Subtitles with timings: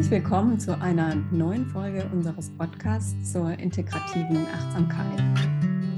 [0.00, 5.22] Herzlich willkommen zu einer neuen Folge unseres Podcasts zur integrativen Achtsamkeit.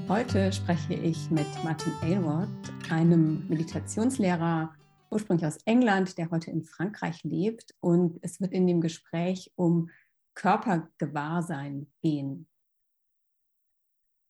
[0.09, 2.49] Heute spreche ich mit Martin Aylward,
[2.91, 4.75] einem Meditationslehrer
[5.09, 7.77] ursprünglich aus England, der heute in Frankreich lebt.
[7.79, 9.89] Und es wird in dem Gespräch um
[10.35, 12.49] Körpergewahrsein gehen.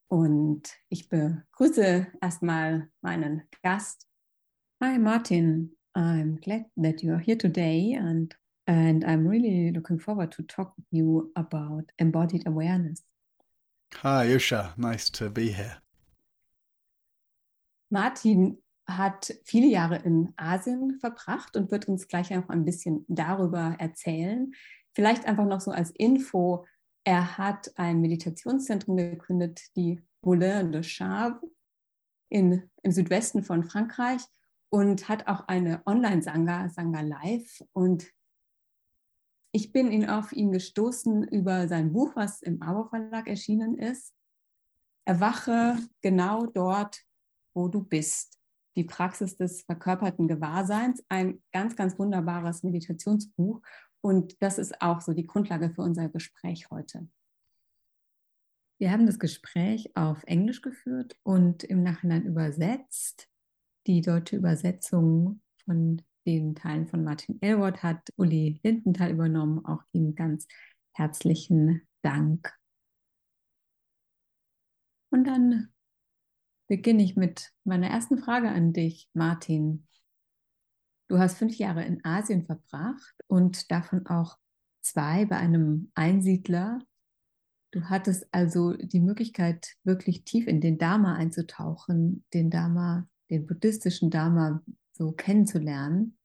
[0.09, 4.07] Und ich begrüße erstmal meinen Gast.
[4.83, 8.37] Hi Martin, I'm glad that you're here today and
[8.67, 13.03] and I'm really looking forward to talk with you about embodied awareness.
[13.97, 15.83] Hi Usha, nice to be here.
[17.91, 23.77] Martin hat viele Jahre in Asien verbracht und wird uns gleich noch ein bisschen darüber
[23.79, 24.53] erzählen.
[24.95, 26.67] Vielleicht einfach noch so als Info,
[27.05, 31.41] er hat ein Meditationszentrum gegründet, die Moulin de Chave
[32.29, 34.23] in, im Südwesten von Frankreich
[34.71, 37.63] und hat auch eine Online-Sangha, Sangha Live.
[37.73, 38.07] Und
[39.53, 44.15] ich bin ihn auf ihn gestoßen über sein Buch, was im Abo Verlag erschienen ist.
[45.05, 47.03] Erwache genau dort,
[47.55, 48.39] wo du bist.
[48.77, 53.61] Die Praxis des verkörperten Gewahrseins, ein ganz, ganz wunderbares Meditationsbuch.
[54.01, 57.07] Und das ist auch so die Grundlage für unser Gespräch heute.
[58.79, 63.29] Wir haben das Gespräch auf Englisch geführt und im Nachhinein übersetzt.
[63.87, 69.65] Die deutsche Übersetzung von den Teilen von Martin Elwood hat Uli Lindenthal übernommen.
[69.65, 70.47] Auch ihm ganz
[70.93, 72.53] herzlichen Dank.
[75.11, 75.73] Und dann
[76.69, 79.87] beginne ich mit meiner ersten Frage an dich, Martin.
[81.09, 84.39] Du hast fünf Jahre in Asien verbracht und davon auch
[84.81, 86.81] zwei bei einem Einsiedler.
[87.73, 94.11] Du hattest also die Möglichkeit, wirklich tief in den Dharma einzutauchen, den Dharma, den buddhistischen
[94.11, 94.63] Dharma
[95.03, 96.17] so kennenzulernen.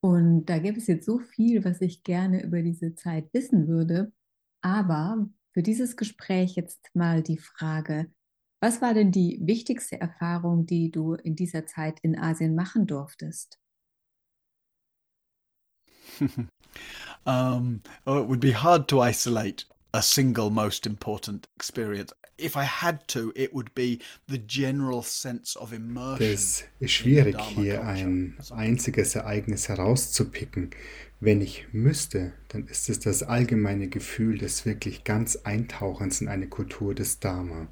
[0.00, 4.12] Und da gibt es jetzt so viel, was ich gerne über diese Zeit wissen würde.
[4.62, 8.12] Aber für dieses Gespräch jetzt mal die Frage,
[8.60, 13.58] was war denn die wichtigste Erfahrung, die du in dieser Zeit in Asien machen durftest?
[17.24, 19.66] um, oh, it would be hard to isolate
[19.98, 22.12] a single most important experience.
[22.38, 23.98] If I had to, it would be
[24.28, 26.32] the general sense of immersion.
[26.32, 30.70] Es ist schwierig, hier ein einziges Ereignis herauszupicken.
[31.18, 36.46] Wenn ich müsste, dann ist es das allgemeine Gefühl des wirklich ganz Eintauchens in eine
[36.46, 37.66] Kultur des Dharma.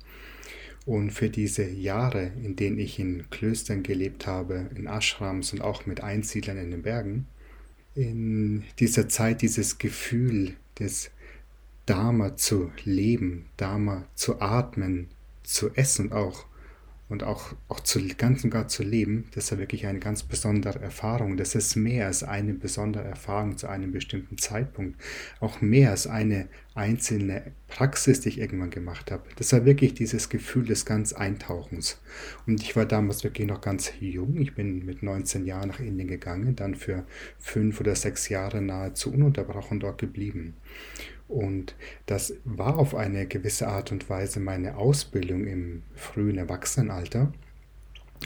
[0.84, 5.86] Und für diese Jahre, in denen ich in Klöstern gelebt habe, in Ashrams und auch
[5.86, 7.28] mit Einsiedlern in den Bergen,
[7.94, 11.12] in dieser Zeit dieses Gefühl des
[11.86, 15.08] Dharma zu leben, Dharma zu atmen,
[15.42, 16.46] zu essen auch
[17.08, 20.80] und auch, auch zu, ganz und gar zu leben, das ist wirklich eine ganz besondere
[20.80, 21.36] Erfahrung.
[21.36, 25.00] Das ist mehr als eine besondere Erfahrung zu einem bestimmten Zeitpunkt.
[25.38, 29.22] Auch mehr als eine einzelne Praxis, die ich irgendwann gemacht habe.
[29.36, 32.00] Das war wirklich dieses Gefühl des ganz Eintauchens.
[32.44, 34.36] Und ich war damals wirklich noch ganz jung.
[34.38, 37.06] Ich bin mit 19 Jahren nach Indien gegangen, dann für
[37.38, 40.54] fünf oder sechs Jahre nahezu ununterbrochen dort geblieben.
[41.28, 41.74] Und
[42.06, 47.32] das war auf eine gewisse Art und Weise meine Ausbildung im frühen Erwachsenenalter.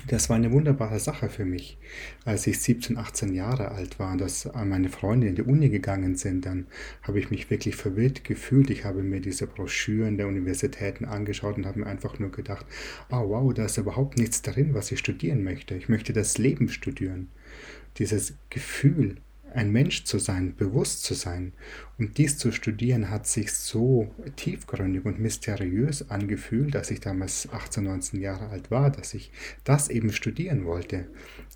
[0.07, 1.77] Das war eine wunderbare Sache für mich.
[2.25, 6.17] Als ich 17, 18 Jahre alt war und dass meine Freunde in die Uni gegangen
[6.17, 6.67] sind, dann
[7.03, 8.71] habe ich mich wirklich verwirrt gefühlt.
[8.71, 12.67] Ich habe mir diese Broschüren der Universitäten angeschaut und habe mir einfach nur gedacht,
[13.11, 15.75] oh wow, da ist überhaupt nichts drin, was ich studieren möchte.
[15.75, 17.29] Ich möchte das Leben studieren.
[17.99, 19.17] Dieses Gefühl,
[19.55, 21.53] ein Mensch zu sein, bewusst zu sein.
[21.99, 27.85] Und dies zu studieren hat sich so tiefgründig und mysteriös angefühlt, dass ich damals 18,
[27.85, 29.33] 19 Jahre alt war, dass ich
[29.65, 31.07] das eben studieren wollte.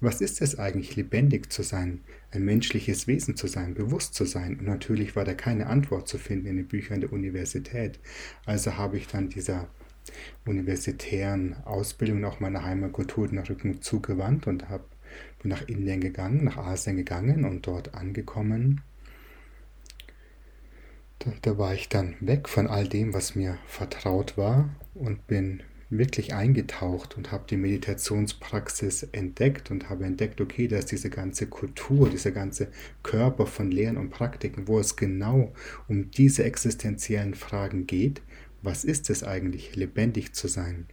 [0.00, 2.00] Was ist es eigentlich, lebendig zu sein,
[2.30, 4.58] ein menschliches Wesen zu sein, bewusst zu sein?
[4.58, 7.98] Und natürlich war da keine Antwort zu finden in den Büchern der Universität.
[8.44, 9.68] Also habe ich dann dieser
[10.44, 14.84] universitären Ausbildung auch meiner Heimatkultur den Rücken zugewandt und habe
[15.44, 18.80] bin nach Indien gegangen, nach Asien gegangen und dort angekommen.
[21.18, 25.62] Da, da war ich dann weg von all dem, was mir vertraut war und bin
[25.90, 32.08] wirklich eingetaucht und habe die Meditationspraxis entdeckt und habe entdeckt, okay, dass diese ganze Kultur,
[32.08, 32.68] dieser ganze
[33.02, 35.52] Körper von Lehren und Praktiken, wo es genau
[35.88, 38.22] um diese existenziellen Fragen geht,
[38.62, 40.86] was ist es eigentlich, lebendig zu sein?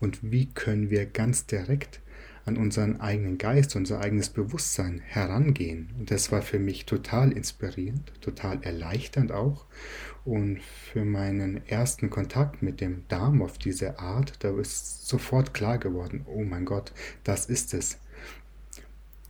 [0.00, 2.00] Und wie können wir ganz direkt
[2.46, 5.90] an unseren eigenen Geist, unser eigenes Bewusstsein herangehen.
[5.98, 9.64] Und das war für mich total inspirierend, total erleichternd auch.
[10.24, 15.78] Und für meinen ersten Kontakt mit dem Darm auf diese Art, da ist sofort klar
[15.78, 16.92] geworden, oh mein Gott,
[17.24, 17.98] das ist es.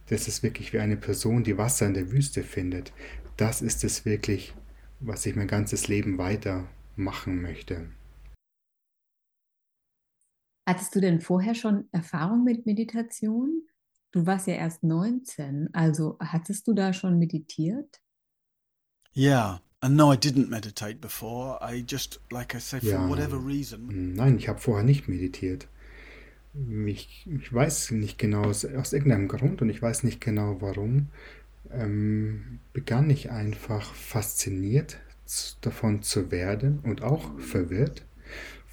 [0.09, 2.93] Das ist wirklich wie eine Person, die Wasser in der Wüste findet.
[3.37, 4.55] Das ist es wirklich,
[5.01, 7.87] was ich mein ganzes Leben weitermachen möchte.
[10.67, 13.67] Hattest du denn vorher schon Erfahrung mit Meditation?
[14.13, 18.01] Du warst ja erst 19, also hattest du da schon meditiert?
[19.17, 21.59] Yeah, and no, I didn't meditate before.
[21.61, 24.15] I just, like I say, for ja, whatever reason.
[24.15, 25.69] Nein, ich habe vorher nicht meditiert.
[26.87, 31.09] Ich, ich weiß nicht genau, aus, aus, irgendeinem Grund und ich weiß nicht genau warum,
[31.73, 34.99] ähm, begann ich einfach fasziniert
[35.63, 38.05] davon zu werden und auch verwirrt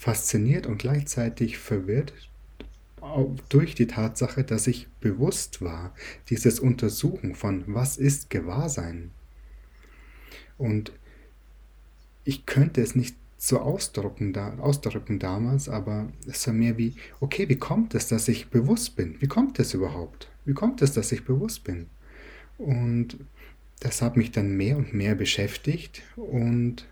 [0.01, 2.11] fasziniert und gleichzeitig verwirrt
[3.49, 5.93] durch die Tatsache, dass ich bewusst war,
[6.27, 9.11] dieses Untersuchen von was ist Gewahrsein.
[10.57, 10.91] Und
[12.23, 17.47] ich könnte es nicht so ausdrücken, da, ausdrücken damals, aber es war mehr wie, okay,
[17.47, 19.17] wie kommt es, dass ich bewusst bin?
[19.19, 20.31] Wie kommt es überhaupt?
[20.45, 21.85] Wie kommt es, dass ich bewusst bin?
[22.57, 23.19] Und
[23.81, 26.87] das hat mich dann mehr und mehr beschäftigt und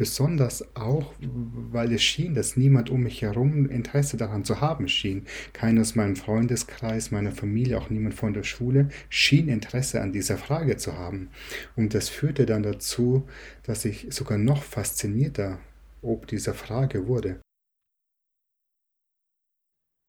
[0.00, 5.26] Besonders auch, weil es schien, dass niemand um mich herum Interesse daran zu haben schien.
[5.52, 10.38] Keiner aus meinem Freundeskreis, meiner Familie, auch niemand von der Schule schien Interesse an dieser
[10.38, 11.28] Frage zu haben.
[11.76, 13.28] Und das führte dann dazu,
[13.64, 15.58] dass ich sogar noch faszinierter
[16.00, 17.42] ob dieser Frage wurde.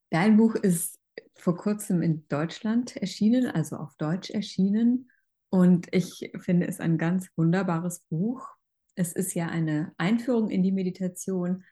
[0.09, 0.95] Dein Buch ist
[1.35, 5.11] vor kurzem in Deutschland erschienen, also auf Deutsch erschienen.
[5.49, 8.47] Und ich finde es ein ganz wunderbares Buch
[8.95, 11.63] es ist ja eine Einführung in die Meditation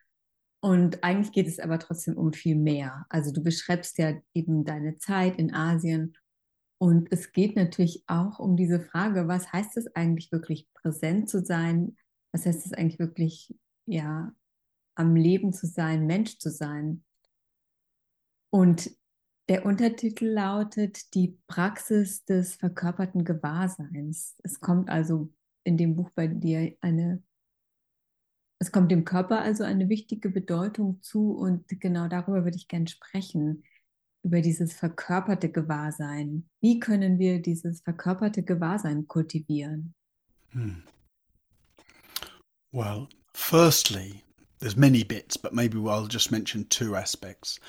[0.62, 3.06] und eigentlich geht es aber trotzdem um viel mehr.
[3.10, 6.16] Also du beschreibst ja eben deine Zeit in Asien
[6.80, 11.44] und es geht natürlich auch um diese Frage, was heißt es eigentlich wirklich präsent zu
[11.44, 11.98] sein?
[12.32, 13.54] Was heißt es eigentlich wirklich,
[13.86, 14.34] ja,
[14.96, 17.04] am Leben zu sein, Mensch zu sein?
[18.50, 18.92] Und
[19.50, 24.36] der Untertitel lautet Die Praxis des verkörperten Gewahrseins.
[24.44, 25.34] Es kommt also
[25.70, 27.22] in dem Buch bei dir eine,
[28.60, 32.88] es kommt dem Körper also eine wichtige Bedeutung zu und genau darüber würde ich gerne
[32.88, 33.64] sprechen,
[34.24, 36.50] über dieses verkörperte Gewahrsein.
[36.60, 39.94] Wie können wir dieses verkörperte Gewahrsein kultivieren?
[40.52, 40.84] Hmm.
[42.72, 44.24] Well, firstly,
[44.60, 47.60] there's many bits, but maybe I'll just mention two aspects.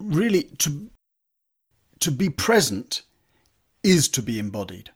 [0.00, 0.90] Really, to
[2.00, 3.02] to be present
[3.82, 4.90] is to be embodied.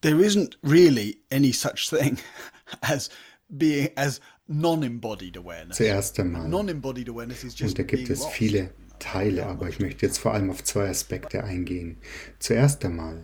[0.00, 2.18] There isn't really any such thing
[2.82, 3.10] as
[3.56, 5.76] being as non-embodied awareness.
[5.76, 6.48] Zuerst einmal.
[6.48, 10.32] Non-embodied awareness is just Und da gibt es viele Teile, aber ich möchte jetzt vor
[10.32, 11.98] allem auf zwei Aspekte eingehen.
[12.38, 13.22] Zuerst einmal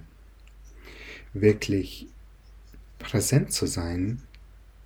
[1.33, 2.09] wirklich
[2.99, 4.23] präsent zu sein,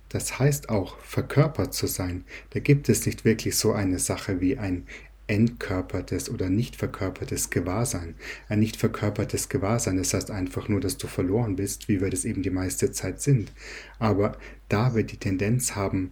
[0.09, 2.23] das heißt auch verkörpert zu sein.
[2.51, 4.87] Da gibt es nicht wirklich so eine Sache wie ein
[5.27, 8.15] entkörpertes oder nicht verkörpertes Gewahrsein.
[8.49, 12.25] Ein nicht verkörpertes Gewahrsein, das heißt einfach nur, dass du verloren bist, wie wir das
[12.25, 13.51] eben die meiste Zeit sind.
[13.99, 14.37] Aber
[14.69, 16.11] da wir die Tendenz haben,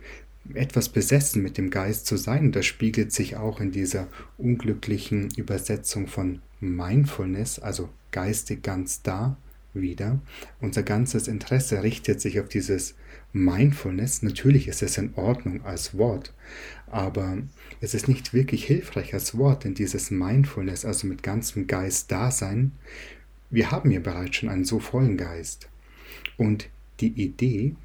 [0.53, 4.07] etwas besessen mit dem Geist zu sein, das spiegelt sich auch in dieser
[4.37, 9.37] unglücklichen Übersetzung von Mindfulness, also geistig ganz da,
[9.75, 10.19] wieder.
[10.61, 12.95] Unser ganzes Interesse richtet sich auf dieses
[13.33, 14.23] Mindfulness.
[14.23, 16.33] Natürlich ist es in Ordnung als Wort,
[16.87, 17.37] aber
[17.81, 22.31] es ist nicht wirklich hilfreich als Wort, denn dieses Mindfulness, also mit ganzem Geist da
[22.31, 22.71] sein,
[23.49, 25.69] wir haben ja bereits schon einen so vollen Geist.
[26.37, 27.75] Und die Idee,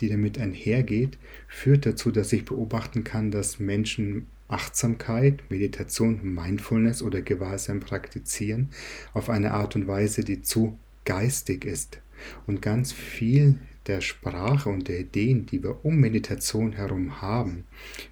[0.00, 7.20] die damit einhergeht, führt dazu, dass ich beobachten kann, dass Menschen Achtsamkeit, Meditation, Mindfulness oder
[7.20, 8.70] Gewahrsein praktizieren
[9.12, 11.98] auf eine Art und Weise, die zu geistig ist.
[12.46, 17.64] Und ganz viel der Sprache und der Ideen, die wir um Meditation herum haben,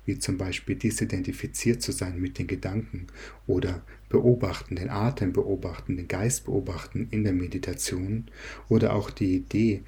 [0.05, 3.07] wie zum Beispiel disidentifiziert zu sein mit den Gedanken
[3.47, 8.27] oder beobachten, den Atem beobachten, den Geist beobachten in der Meditation
[8.69, 9.83] oder auch die Idee,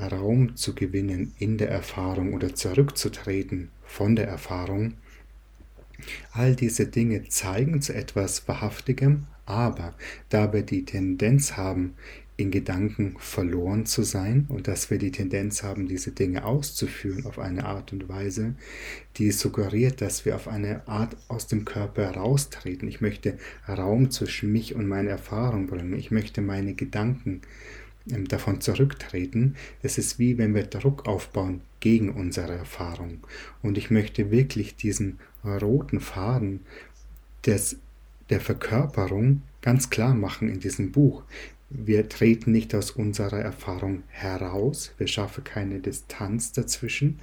[0.00, 4.94] Raum zu gewinnen in der Erfahrung oder zurückzutreten von der Erfahrung.
[6.32, 9.94] All diese Dinge zeigen zu etwas Wahrhaftigem, aber
[10.28, 11.94] da wir die Tendenz haben,
[12.40, 17.38] in Gedanken verloren zu sein und dass wir die Tendenz haben, diese Dinge auszuführen auf
[17.38, 18.54] eine Art und Weise,
[19.18, 22.88] die suggeriert, dass wir auf eine Art aus dem Körper heraustreten.
[22.88, 25.92] Ich möchte Raum zwischen mich und meine Erfahrung bringen.
[25.94, 27.42] Ich möchte meine Gedanken
[28.10, 29.56] ähm, davon zurücktreten.
[29.82, 33.18] Es ist wie wenn wir Druck aufbauen gegen unsere Erfahrung.
[33.62, 36.60] Und ich möchte wirklich diesen roten Faden
[37.44, 37.76] des,
[38.30, 41.22] der Verkörperung ganz klar machen in diesem Buch.
[41.70, 47.20] Wir treten nicht aus unserer Erfahrung heraus, wir schaffen keine Distanz dazwischen,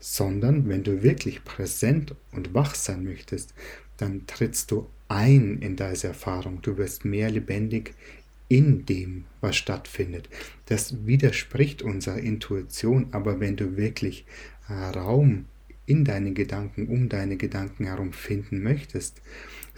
[0.00, 3.54] sondern wenn du wirklich präsent und wach sein möchtest,
[3.96, 6.60] dann trittst du ein in diese Erfahrung.
[6.62, 7.94] Du wirst mehr lebendig
[8.48, 10.28] in dem, was stattfindet.
[10.66, 14.24] Das widerspricht unserer Intuition, aber wenn du wirklich
[14.68, 15.46] Raum
[15.86, 19.22] in deine Gedanken, um deine Gedanken herum finden möchtest,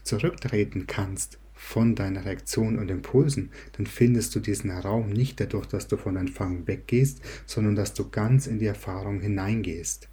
[0.03, 5.89] zurücktreten kannst von deiner Reaktion und Impulsen, dann findest du diesen Raum nicht dadurch, dass
[5.89, 10.09] du von Empfang weggehst, sondern dass du ganz in die Erfahrung hineingehst.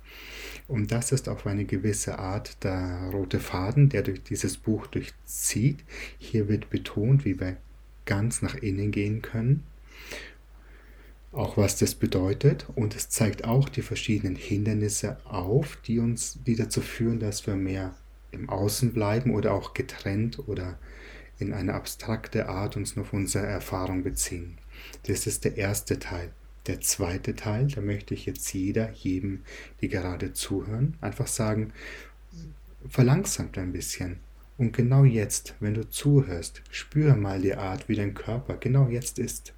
[0.67, 5.83] Und das ist auf eine gewisse Art der rote Faden, der durch dieses Buch durchzieht.
[6.17, 7.57] Hier wird betont, wie wir
[8.05, 9.63] ganz nach innen gehen können.
[11.31, 12.65] Auch was das bedeutet.
[12.73, 17.55] Und es zeigt auch die verschiedenen Hindernisse auf, die uns, die dazu führen, dass wir
[17.55, 17.95] mehr
[18.31, 20.79] im Außen bleiben oder auch getrennt oder
[21.39, 24.57] in eine abstrakte Art uns auf unsere Erfahrung beziehen.
[25.07, 26.31] Das ist der erste Teil.
[26.67, 29.43] Der zweite Teil, da möchte ich jetzt jeder, jedem,
[29.81, 31.73] die gerade zuhören, einfach sagen,
[32.89, 34.17] verlangsamt ein bisschen.
[34.57, 39.19] Und genau jetzt, wenn du zuhörst, spür mal die Art, wie dein Körper genau jetzt
[39.19, 39.53] ist.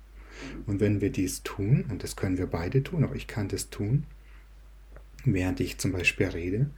[0.65, 3.69] Und wenn wir dies tun, und das können wir beide tun, auch ich kann das
[3.69, 4.05] tun,
[5.23, 6.69] während ich zum Beispiel rede,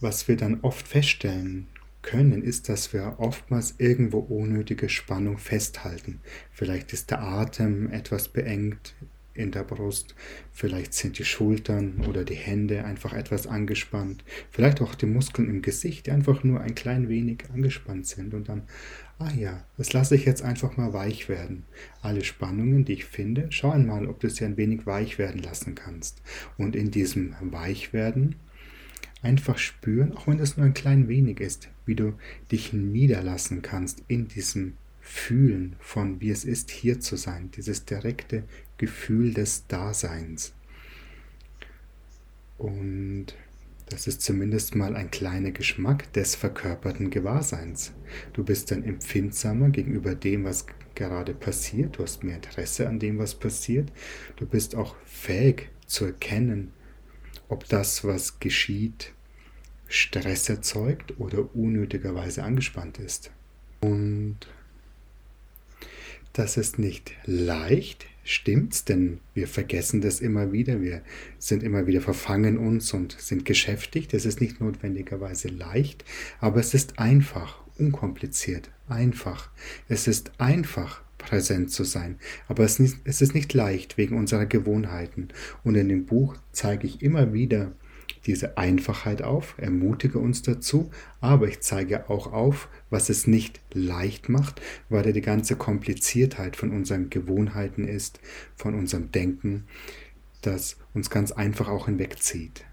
[0.00, 1.66] was wir dann oft feststellen
[2.06, 6.20] können, ist, dass wir oftmals irgendwo unnötige Spannung festhalten.
[6.52, 8.94] Vielleicht ist der Atem etwas beengt
[9.34, 10.14] in der Brust,
[10.50, 15.60] vielleicht sind die Schultern oder die Hände einfach etwas angespannt, vielleicht auch die Muskeln im
[15.60, 18.62] Gesicht, die einfach nur ein klein wenig angespannt sind und dann,
[19.18, 21.64] ah ja, das lasse ich jetzt einfach mal weich werden.
[22.00, 25.74] Alle Spannungen, die ich finde, schau einmal, ob du sie ein wenig weich werden lassen
[25.74, 26.22] kannst.
[26.56, 28.36] Und in diesem Weichwerden
[29.22, 32.14] einfach spüren, auch wenn es nur ein klein wenig ist, wie du
[32.50, 38.44] dich niederlassen kannst in diesem Fühlen von, wie es ist, hier zu sein, dieses direkte
[38.76, 40.52] Gefühl des Daseins.
[42.58, 43.26] Und
[43.88, 47.92] das ist zumindest mal ein kleiner Geschmack des verkörperten Gewahrseins.
[48.32, 51.96] Du bist dann empfindsamer gegenüber dem, was gerade passiert.
[51.96, 53.92] Du hast mehr Interesse an dem, was passiert.
[54.34, 56.72] Du bist auch fähig zu erkennen,
[57.48, 59.12] ob das, was geschieht,
[59.88, 63.30] Stress erzeugt oder unnötigerweise angespannt ist.
[63.80, 64.38] Und
[66.32, 71.02] das ist nicht leicht, stimmt's, denn wir vergessen das immer wieder, wir
[71.38, 74.12] sind immer wieder verfangen uns und sind geschäftigt.
[74.12, 76.04] Es ist nicht notwendigerweise leicht,
[76.40, 79.50] aber es ist einfach, unkompliziert, einfach.
[79.88, 82.18] Es ist einfach, präsent zu sein.
[82.48, 85.28] Aber es ist nicht leicht wegen unserer Gewohnheiten.
[85.64, 87.72] Und in dem Buch zeige ich immer wieder
[88.26, 90.90] diese Einfachheit auf, ermutige uns dazu,
[91.20, 96.56] aber ich zeige auch auf, was es nicht leicht macht, weil da die ganze Kompliziertheit
[96.56, 98.20] von unseren Gewohnheiten ist,
[98.56, 99.64] von unserem Denken,
[100.42, 102.64] das uns ganz einfach auch hinwegzieht.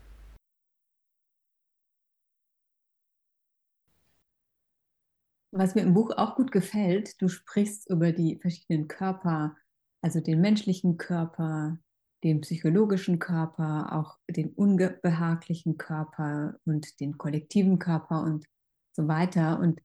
[5.56, 9.56] Was mir im Buch auch gut gefällt, du sprichst über die verschiedenen Körper,
[10.02, 11.78] also den menschlichen Körper,
[12.24, 18.48] den psychologischen Körper, auch den unbehaglichen Körper und den kollektiven Körper und
[18.94, 19.60] so weiter.
[19.60, 19.80] Und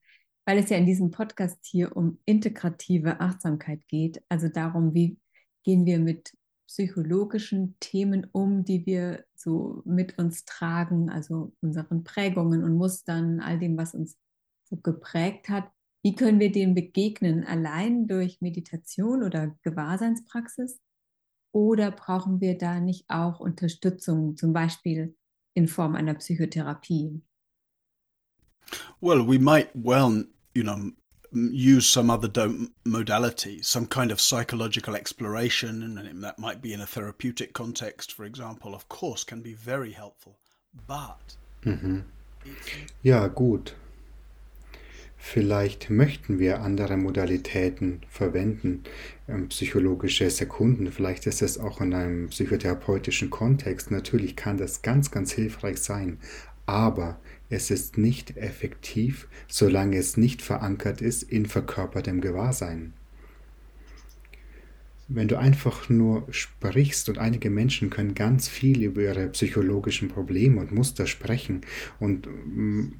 [0.47, 5.19] weil es ja in diesem Podcast hier um integrative Achtsamkeit geht, also darum, wie
[5.65, 6.33] gehen wir mit
[6.67, 13.59] psychologischen Themen um, die wir so mit uns tragen, also unseren Prägungen und Mustern, all
[13.59, 14.17] dem, was uns
[14.69, 15.71] so geprägt hat.
[16.03, 17.45] Wie können wir dem begegnen?
[17.45, 20.81] Allein durch Meditation oder Gewahrseinspraxis?
[21.53, 25.17] Oder brauchen wir da nicht auch Unterstützung, zum Beispiel
[25.55, 27.23] in Form einer Psychotherapie?
[29.01, 30.93] Well, we might well, you know,
[31.33, 32.31] use some other
[32.85, 38.25] modality, some kind of psychological exploration, and that might be in a therapeutic context, for
[38.25, 40.39] example, of course, can be very helpful.
[40.87, 41.37] But.
[41.65, 42.05] Mhm.
[43.03, 43.75] Ja, gut.
[45.21, 48.85] Vielleicht möchten wir andere Modalitäten verwenden,
[49.29, 50.93] ähm, psychologische Sekunden.
[50.93, 53.91] Vielleicht ist es auch in einem psychotherapeutischen Kontext.
[53.91, 56.19] Natürlich kann das ganz, ganz hilfreich sein.
[56.67, 57.19] Aber
[57.51, 62.93] es ist nicht effektiv, solange es nicht verankert ist in verkörpertem Gewahrsein
[65.09, 70.61] wenn du einfach nur sprichst und einige Menschen können ganz viel über ihre psychologischen Probleme
[70.61, 71.63] und Muster sprechen
[71.99, 72.93] und mm,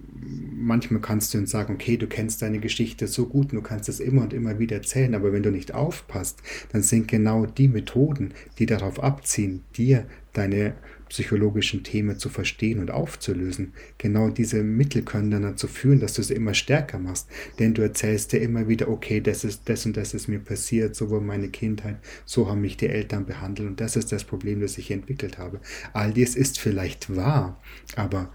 [0.57, 4.01] manchmal kannst du uns sagen, okay, du kennst deine Geschichte so gut, du kannst es
[4.01, 8.33] immer und immer wieder erzählen, aber wenn du nicht aufpasst, dann sind genau die Methoden,
[8.59, 10.75] die darauf abziehen, dir deine
[11.09, 13.73] psychologischen Themen zu verstehen und aufzulösen.
[13.99, 17.29] Genau diese Mittel können dann dazu führen, dass du es immer stärker machst.
[17.59, 20.95] Denn du erzählst dir immer wieder, okay, das ist das und das ist mir passiert,
[20.97, 24.61] so war meine Kindheit, so haben mich die Eltern behandelt und das ist das Problem,
[24.61, 25.61] das ich entwickelt habe.
[25.93, 27.61] All dies ist vielleicht wahr,
[27.97, 28.31] aber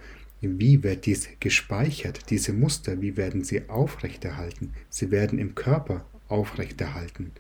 [0.46, 4.74] Wie wird dies gespeichert, diese Muster, wie werden sie aufrechterhalten?
[4.90, 7.32] Sie werden im Körper aufrechterhalten.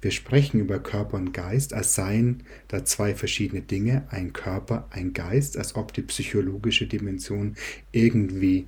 [0.00, 5.12] Wir sprechen über Körper und Geist, als seien da zwei verschiedene Dinge, ein Körper, ein
[5.12, 7.54] Geist, als ob die psychologische Dimension
[7.92, 8.66] irgendwie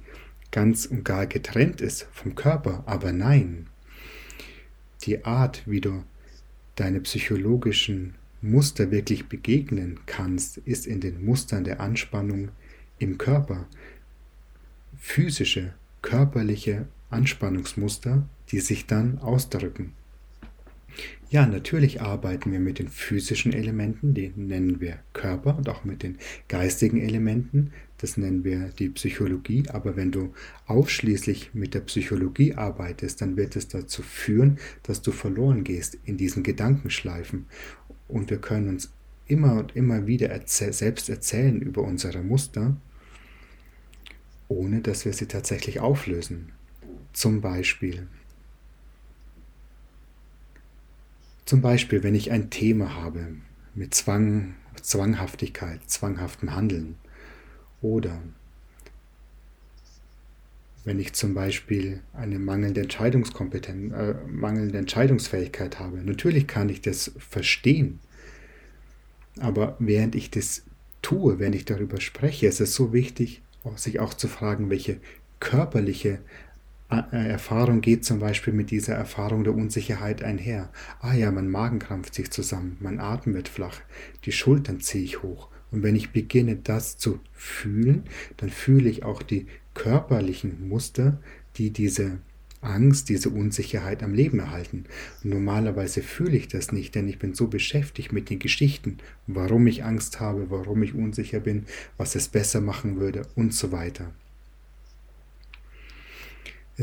[0.53, 2.85] ganz und gar getrennt ist vom Körper.
[2.87, 3.67] Aber nein,
[5.03, 6.05] die Art, wie du
[6.77, 12.51] deine psychologischen Muster wirklich begegnen kannst, ist in den Mustern der Anspannung
[13.01, 13.67] im Körper.
[14.97, 19.95] Physische, körperliche Anspannungsmuster, die sich dann ausdrücken.
[21.31, 26.03] Ja, natürlich arbeiten wir mit den physischen Elementen, die nennen wir Körper und auch mit
[26.03, 26.19] den
[26.49, 29.65] geistigen Elementen, das nennen wir die Psychologie.
[29.69, 30.35] Aber wenn du
[30.67, 36.17] ausschließlich mit der Psychologie arbeitest, dann wird es dazu führen, dass du verloren gehst in
[36.17, 37.47] diesen Gedankenschleifen.
[38.09, 38.93] Und wir können uns
[39.29, 42.77] immer und immer wieder erzäh selbst erzählen über unsere Muster,
[44.49, 46.51] ohne dass wir sie tatsächlich auflösen.
[47.13, 48.09] Zum Beispiel,
[51.53, 53.27] Zum Beispiel, wenn ich ein Thema habe
[53.75, 56.95] mit Zwang, Zwanghaftigkeit, zwanghaftem Handeln
[57.83, 58.23] oder
[60.87, 65.99] wenn ich zum Beispiel eine mangelnde Entscheidungskompetenz, äh, mangelnde Entscheidungsfähigkeit habe.
[65.99, 68.01] Natürlich kann ich das verstehen,
[69.39, 70.63] aber während ich das
[71.03, 73.43] tue, wenn ich darüber spreche, ist es so wichtig,
[73.77, 75.01] sich auch zu fragen, welche
[75.39, 76.19] körperliche
[77.01, 80.71] Erfahrung geht zum Beispiel mit dieser Erfahrung der Unsicherheit einher.
[81.01, 83.81] Ah ja, mein Magen krampft sich zusammen, mein Atem wird flach,
[84.25, 85.49] die Schultern ziehe ich hoch.
[85.71, 88.05] Und wenn ich beginne, das zu fühlen,
[88.37, 91.19] dann fühle ich auch die körperlichen Muster,
[91.57, 92.19] die diese
[92.61, 94.85] Angst, diese Unsicherheit am Leben erhalten.
[95.23, 99.85] Normalerweise fühle ich das nicht, denn ich bin so beschäftigt mit den Geschichten, warum ich
[99.85, 101.65] Angst habe, warum ich unsicher bin,
[101.97, 104.13] was es besser machen würde und so weiter.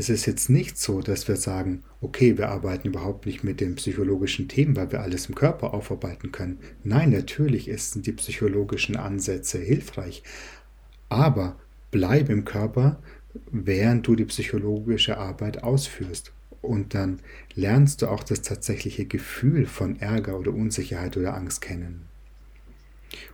[0.00, 3.74] Es ist jetzt nicht so, dass wir sagen, okay, wir arbeiten überhaupt nicht mit den
[3.74, 6.58] psychologischen Themen, weil wir alles im Körper aufarbeiten können.
[6.82, 10.22] Nein, natürlich sind die psychologischen Ansätze hilfreich,
[11.10, 11.58] aber
[11.90, 13.02] bleib im Körper,
[13.50, 16.32] während du die psychologische Arbeit ausführst.
[16.62, 17.20] Und dann
[17.54, 22.06] lernst du auch das tatsächliche Gefühl von Ärger oder Unsicherheit oder Angst kennen.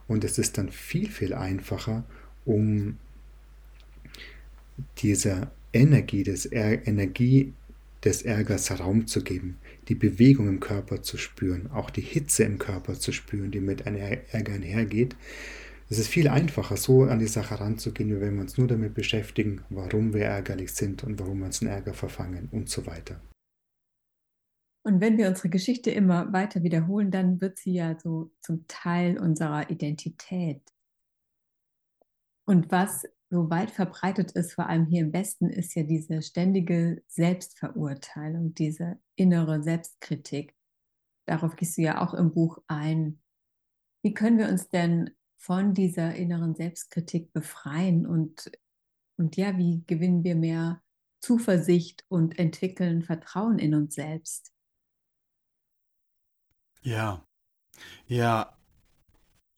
[0.08, 2.02] Und es ist dann viel, viel einfacher,
[2.44, 2.96] um
[4.98, 7.54] dieser Energie des, Är Energie
[8.04, 9.58] des Ärgers Raum zu geben,
[9.88, 13.86] die Bewegung im Körper zu spüren, auch die Hitze im Körper zu spüren, die mit
[13.86, 15.16] einem Ärger einhergeht.
[15.88, 19.62] Es ist viel einfacher, so an die Sache ranzugehen, wenn wir uns nur damit beschäftigen,
[19.70, 23.20] warum wir ärgerlich sind und warum wir uns in Ärger verfangen und so weiter.
[24.84, 29.18] Und wenn wir unsere Geschichte immer weiter wiederholen, dann wird sie ja so zum Teil
[29.18, 30.62] unserer Identität.
[32.44, 37.02] Und was so weit verbreitet ist, vor allem hier im Westen, ist ja diese ständige
[37.08, 40.54] Selbstverurteilung, diese innere Selbstkritik.
[41.26, 43.20] Darauf gehst du ja auch im Buch ein.
[44.02, 48.50] Wie können wir uns denn von dieser inneren Selbstkritik befreien und,
[49.16, 50.82] und ja, wie gewinnen wir mehr
[51.20, 54.52] Zuversicht und entwickeln Vertrauen in uns selbst?
[56.82, 57.26] Ja,
[58.06, 58.56] ja,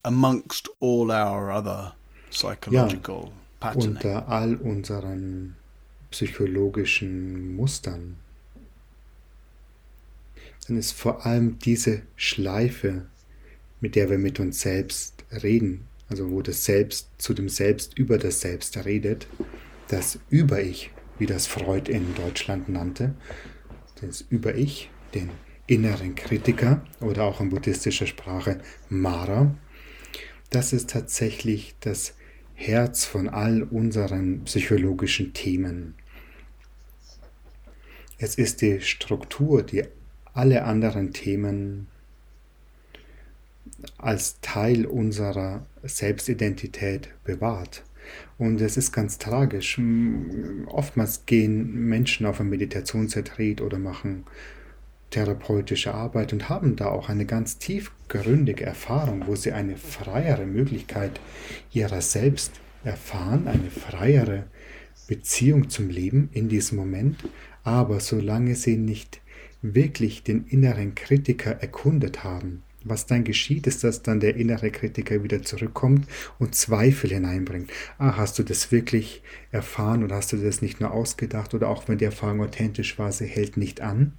[0.02, 1.94] amongst all our other
[2.30, 5.56] psychological ja unter all unseren
[6.10, 8.16] psychologischen Mustern,
[10.66, 13.06] dann ist vor allem diese Schleife,
[13.80, 18.18] mit der wir mit uns selbst reden, also wo das Selbst zu dem Selbst über
[18.18, 19.26] das Selbst redet,
[19.88, 23.14] das Über-Ich, wie das Freud in Deutschland nannte,
[24.00, 25.30] das Über-Ich, den
[25.66, 29.54] inneren Kritiker oder auch in buddhistischer Sprache Mara,
[30.50, 32.14] das ist tatsächlich das
[32.60, 35.94] Herz von all unseren psychologischen Themen.
[38.18, 39.84] Es ist die Struktur, die
[40.34, 41.86] alle anderen Themen
[43.96, 47.84] als Teil unserer Selbstidentität bewahrt.
[48.38, 49.80] Und es ist ganz tragisch.
[50.66, 54.24] Oftmals gehen Menschen auf ein Meditationsretreat oder machen
[55.10, 61.20] therapeutische Arbeit und haben da auch eine ganz tiefgründige Erfahrung, wo sie eine freiere Möglichkeit
[61.72, 62.52] ihrer selbst
[62.84, 64.44] erfahren, eine freiere
[65.06, 67.24] Beziehung zum Leben in diesem Moment,
[67.64, 69.20] aber solange sie nicht
[69.62, 75.22] wirklich den inneren Kritiker erkundet haben, was dann geschieht, ist, dass dann der innere Kritiker
[75.24, 76.06] wieder zurückkommt
[76.38, 77.70] und Zweifel hineinbringt.
[77.98, 81.88] Ah, hast du das wirklich erfahren oder hast du das nicht nur ausgedacht oder auch
[81.88, 84.12] wenn die Erfahrung authentisch war, sie hält nicht an?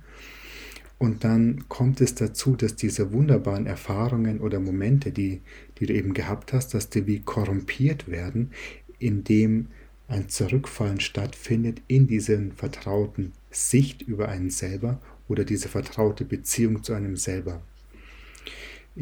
[0.99, 5.41] Und dann kommt es dazu, dass diese wunderbaren Erfahrungen oder Momente, die,
[5.79, 8.51] die du eben gehabt hast, dass die wie korrumpiert werden,
[8.99, 9.67] indem
[10.09, 16.93] ein Zurückfallen stattfindet in diesen vertrauten Sicht über einen selber oder diese vertraute Beziehung zu
[16.93, 17.61] einem selber.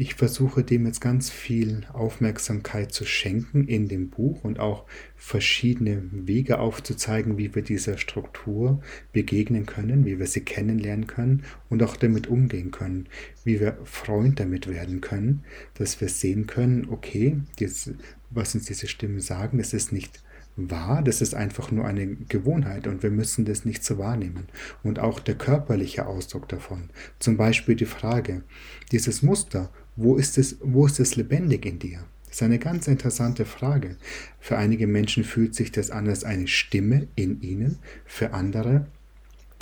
[0.00, 4.84] Ich versuche dem jetzt ganz viel Aufmerksamkeit zu schenken in dem Buch und auch
[5.16, 8.80] verschiedene Wege aufzuzeigen, wie wir dieser Struktur
[9.12, 13.08] begegnen können, wie wir sie kennenlernen können und auch damit umgehen können,
[13.42, 15.42] wie wir Freund damit werden können,
[15.74, 17.90] dass wir sehen können, okay, das,
[18.30, 20.22] was uns diese Stimmen sagen, das ist nicht
[20.54, 24.46] wahr, das ist einfach nur eine Gewohnheit und wir müssen das nicht so wahrnehmen.
[24.84, 28.44] Und auch der körperliche Ausdruck davon, zum Beispiel die Frage,
[28.92, 31.98] dieses Muster, wo ist es, wo ist es lebendig in dir?
[32.26, 33.96] Das ist eine ganz interessante Frage.
[34.38, 38.86] Für einige Menschen fühlt sich das an als eine Stimme in ihnen, für andere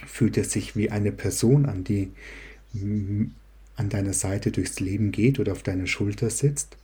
[0.06, 2.12] fühlt es sich wie eine Person an, die
[2.74, 6.76] an deiner Seite durchs Leben geht oder auf deiner Schulter sitzt.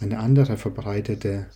[0.00, 1.46] Eine andere verbreitete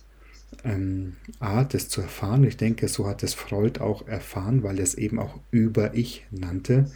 [0.63, 4.83] ähm, Art, es zu erfahren, ich denke, so hat es Freud auch erfahren, weil er
[4.83, 6.89] es eben auch über Ich nannte,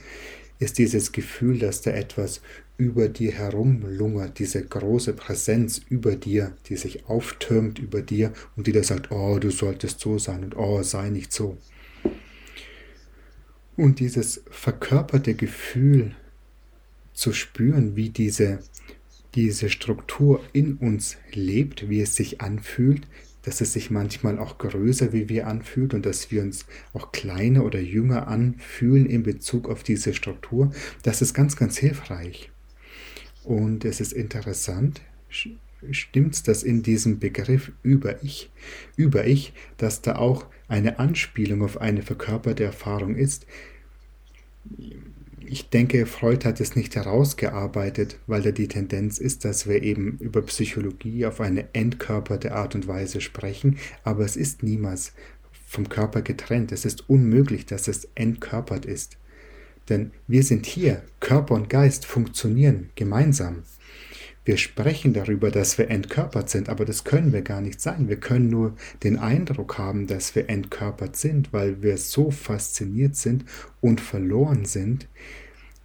[0.60, 2.42] ist dieses Gefühl, dass da etwas
[2.78, 8.72] über dir herumlungert, diese große Präsenz über dir, die sich auftürmt über dir und die
[8.72, 11.58] da sagt, oh, du solltest so sein und oh, sei nicht so.
[13.78, 16.16] Und dieses verkörperte Gefühl
[17.14, 18.60] zu spüren, wie diese,
[19.36, 23.08] diese Struktur in uns lebt, wie es sich anfühlt,
[23.46, 27.64] dass es sich manchmal auch größer wie wir anfühlt und dass wir uns auch kleiner
[27.64, 30.72] oder jünger anfühlen in Bezug auf diese Struktur,
[31.04, 32.52] das ist ganz, ganz hilfreich.
[33.44, 35.02] Und es ist interessant,
[35.92, 38.50] stimmt es, dass in diesem Begriff über ich,
[38.96, 43.46] über ich, dass da auch eine Anspielung auf eine verkörperte Erfahrung ist.
[45.48, 50.18] Ich denke, Freud hat es nicht herausgearbeitet, weil da die Tendenz ist, dass wir eben
[50.20, 55.14] über Psychologie auf eine entkörperte Art und Weise sprechen, aber es ist niemals
[55.68, 56.72] vom Körper getrennt.
[56.72, 59.18] Es ist unmöglich, dass es entkörpert ist.
[59.90, 63.64] Denn wir sind hier, Körper und Geist funktionieren gemeinsam.
[64.46, 68.08] Wir sprechen darüber, dass wir entkörpert sind, aber das können wir gar nicht sein.
[68.08, 73.46] Wir können nur den Eindruck haben, dass wir entkörpert sind, weil wir so fasziniert sind
[73.82, 75.08] und verloren sind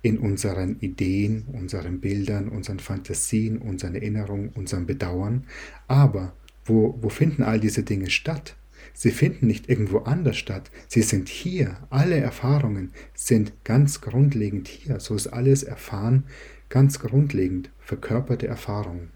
[0.02, 5.46] in unseren Ideen, unseren Bildern, unseren Fantasien, unseren Erinnerungen, unserem Bedauern.
[5.88, 6.34] Aber
[6.66, 8.56] wo, wo finden all diese Dinge statt?
[8.92, 10.70] Sie finden nicht irgendwo anders statt.
[10.88, 11.78] Sie sind hier.
[11.90, 15.00] Alle Erfahrungen sind ganz grundlegend hier.
[15.00, 16.24] So ist alles erfahren,
[16.70, 19.10] ganz grundlegend, verkörperte Erfahrung.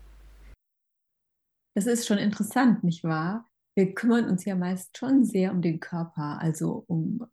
[1.75, 3.49] Das ist schon interessant, nicht wahr?
[3.75, 7.27] Wir kümmern uns ja meist schon sehr um den Körper, also um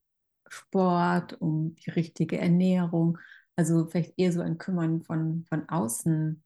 [0.47, 3.17] Sport, um die richtige Ernährung,
[3.57, 6.41] also vielleicht eher so ein Kümmern von, von außen.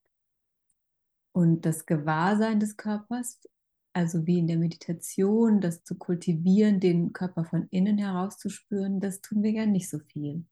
[1.34, 3.40] Und das Gewahrsein des Körpers
[3.96, 9.42] also wie in der Meditation, das zu kultivieren, den Körper von innen herauszuspüren, das tun
[9.42, 10.46] wir ja nicht so viel.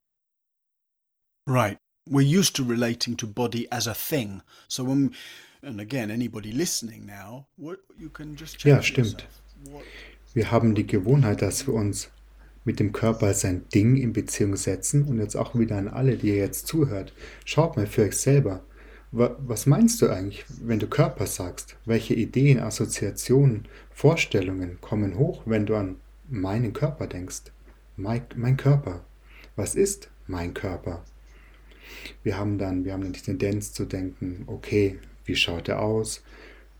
[1.45, 1.82] Right.
[2.09, 4.41] We're used to relating to body as a thing.
[4.67, 5.11] So when
[5.63, 9.25] and again anybody listening now, what you can just check Ja, stimmt.
[10.33, 12.09] Wir haben die Gewohnheit, dass wir uns
[12.65, 16.17] mit dem Körper als ein Ding in Beziehung setzen und jetzt auch wieder an alle,
[16.17, 17.13] die ihr jetzt zuhört.
[17.45, 18.63] Schaut mal für euch selber.
[19.11, 21.77] Was meinst du eigentlich, wenn du Körper sagst?
[21.85, 25.97] Welche Ideen, Assoziationen, Vorstellungen kommen hoch, wenn du an
[26.29, 27.51] meinen Körper denkst?
[27.95, 29.05] Mein, mein Körper.
[29.55, 31.03] Was ist mein Körper?
[32.23, 36.23] Wir haben dann, wir haben dann die Tendenz zu denken, okay, wie schaut er aus?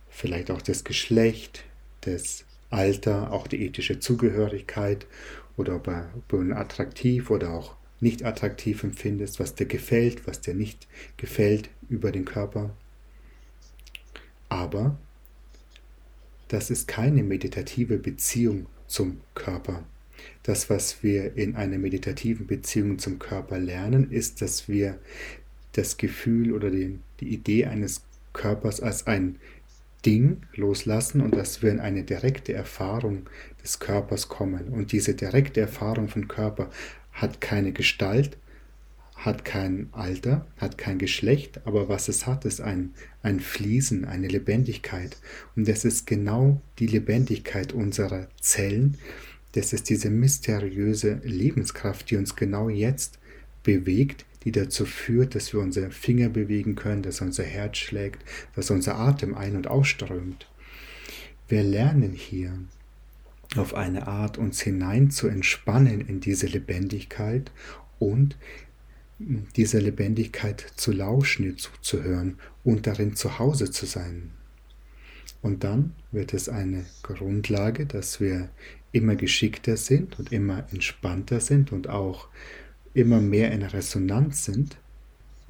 [0.10, 1.64] Vielleicht auch das Geschlecht,
[2.02, 5.06] das Alter, auch die ethische Zugehörigkeit
[5.58, 10.42] oder ob er, ob er attraktiv oder auch nicht attraktiv empfindest, was dir gefällt, was
[10.42, 12.76] dir nicht gefällt über den Körper.
[14.50, 14.98] Aber
[16.50, 19.84] das ist keine meditative Beziehung zum Körper.
[20.44, 25.00] Das, was wir in einer meditativen Beziehung zum Körper lernen, ist, dass wir
[25.74, 29.38] das Gefühl oder den, die Idee eines Körpers als ein
[30.06, 33.30] Ding loslassen und dass wir in eine direkte Erfahrung
[33.64, 34.70] des Körpers kommen.
[34.70, 36.70] Und diese direkte Erfahrung von Körper
[37.14, 38.38] hat keine Gestalt,
[39.16, 44.28] hat kein Alter, hat kein Geschlecht, aber was es hat, ist ein, ein Fließen, eine
[44.28, 45.18] Lebendigkeit.
[45.56, 48.98] Und das ist genau die Lebendigkeit unserer Zellen.
[49.54, 53.20] Das ist diese mysteriöse Lebenskraft, die uns genau jetzt
[53.64, 58.24] bewegt, die dazu führt, dass wir unsere Finger bewegen können, dass unser Herz schlägt,
[58.56, 60.50] dass unser Atem ein- und ausströmt.
[61.48, 62.58] Wir lernen hier
[63.56, 67.52] auf eine Art uns hinein zu entspannen in diese Lebendigkeit
[68.00, 68.38] und
[69.20, 74.32] dieser Lebendigkeit zu lauschen, ihr zuzuhören und darin zu Hause zu sein.
[75.42, 78.50] Und dann wird es eine Grundlage, dass wir
[78.94, 82.30] immer geschickter sind und immer entspannter sind und auch
[82.94, 84.78] immer mehr in Resonanz sind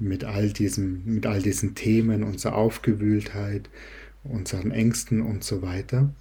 [0.00, 3.70] mit all diesen, mit all diesen Themen, unserer Aufgewühltheit,
[4.24, 6.12] unseren Ängsten und so weiter.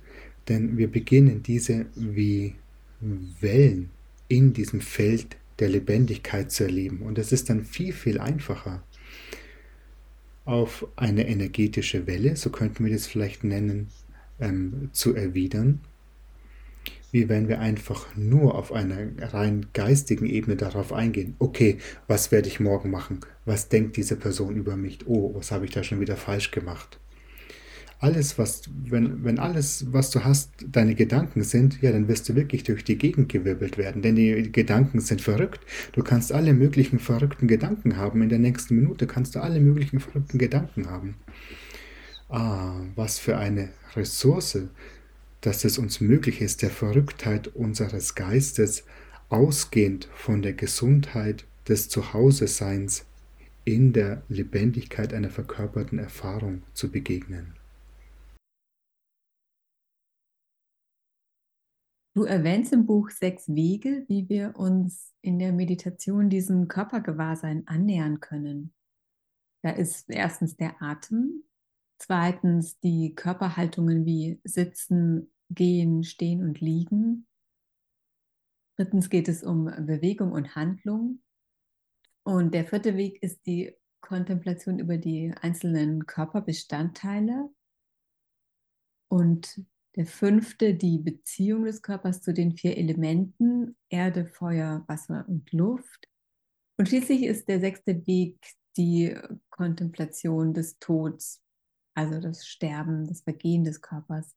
[0.50, 2.54] Denn wir beginnen diese wie
[3.00, 3.90] Wellen
[4.28, 7.02] in diesem Feld der Lebendigkeit zu erleben.
[7.02, 8.84] Und es ist dann viel, viel einfacher,
[10.46, 13.88] auf eine energetische Welle, so könnten wir das vielleicht nennen,
[14.42, 15.80] ähm, zu erwidern,
[17.14, 18.98] wie wenn wir einfach nur auf einer
[19.34, 21.36] rein geistigen Ebene darauf eingehen.
[21.40, 23.22] Okay, was werde ich morgen machen?
[23.46, 25.00] Was denkt diese Person über mich?
[25.08, 27.00] Oh, was habe ich da schon wieder falsch gemacht?
[28.04, 32.36] alles, was, wenn, wenn alles, was du hast, deine Gedanken sind, ja, dann wirst du
[32.36, 35.62] wirklich durch die Gegend gewirbelt werden, denn die Gedanken sind verrückt.
[35.94, 38.22] Du kannst alle möglichen verrückten Gedanken haben.
[38.22, 41.16] In der nächsten Minute kannst du alle möglichen verrückten Gedanken haben.
[42.28, 44.58] Ah, was für eine Ressource,
[45.44, 48.86] dass es uns möglich ist, der Verrücktheit unseres Geistes
[49.28, 53.06] ausgehend von der Gesundheit des Zuhause-Seins
[53.66, 57.54] in der Lebendigkeit einer verkörperten Erfahrung zu begegnen.
[62.16, 68.20] Du erwähnst im Buch sechs Wege, wie wir uns in der Meditation diesem Körpergewahrsein annähern
[68.20, 68.74] können.
[69.62, 71.44] Da ist erstens der Atem,
[72.04, 77.28] zweitens die Körperhaltungen wie Sitzen, Gehen, Stehen und Liegen.
[78.78, 81.22] Drittens geht es um Bewegung und Handlung.
[82.24, 87.50] Und der vierte Weg ist die Kontemplation über die einzelnen Körperbestandteile.
[89.10, 89.64] Und
[89.96, 96.10] der fünfte, die Beziehung des Körpers zu den vier Elementen, Erde, Feuer, Wasser und Luft.
[96.78, 98.40] Und schließlich ist der sechste Weg
[98.76, 99.16] die
[99.52, 101.43] Kontemplation des Todes,
[101.96, 104.36] also das Sterben, das Vergehen des Körpers.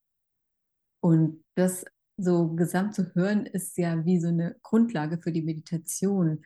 [1.01, 1.85] Und das
[2.17, 6.45] so gesamt zu hören, ist ja wie so eine Grundlage für die Meditation.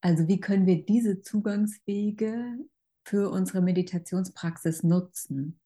[0.00, 2.58] Also wie können wir diese Zugangswege
[3.04, 5.60] für unsere Meditationspraxis nutzen?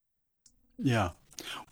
[0.78, 1.14] Ja,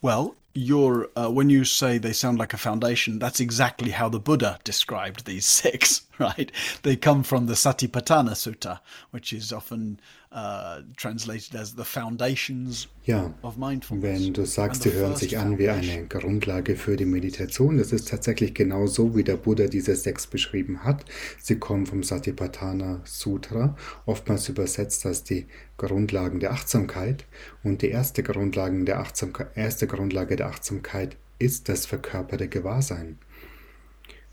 [0.01, 4.19] well, your uh, when you say they sound like a foundation, that's exactly how the
[4.19, 6.51] Buddha described these six, right?
[6.83, 8.81] They come from the Satipatthana Sutta,
[9.11, 14.21] which is often uh, translated as the foundations ja, of mindfulness.
[14.21, 18.09] Wenn du sagst, sie hören sich an wie eine Grundlage für die Meditation, das ist
[18.09, 21.05] tatsächlich genau so, wie der Buddha diese sechs beschrieben hat.
[21.41, 25.47] Sie kommen vom Satipatthana Sutra, oftmals übersetzt als die
[25.79, 27.25] Grundlagen der Achtsamkeit.
[27.63, 33.19] Und die erste, Grundlagen der Achtsamkeit, erste Grundlage der Achtsamkeit ist das verkörperte Gewahrsein.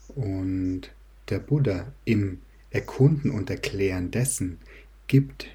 [0.10, 0.92] Und
[1.30, 4.60] der Buddha im Erkunden und Erklären dessen
[5.08, 5.48] gibt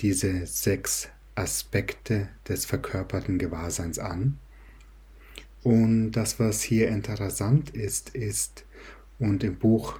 [0.00, 4.38] diese sechs Aspekte des verkörperten Gewahrseins an.
[5.62, 8.64] Und das, was hier interessant ist, ist,
[9.18, 9.98] und im Buch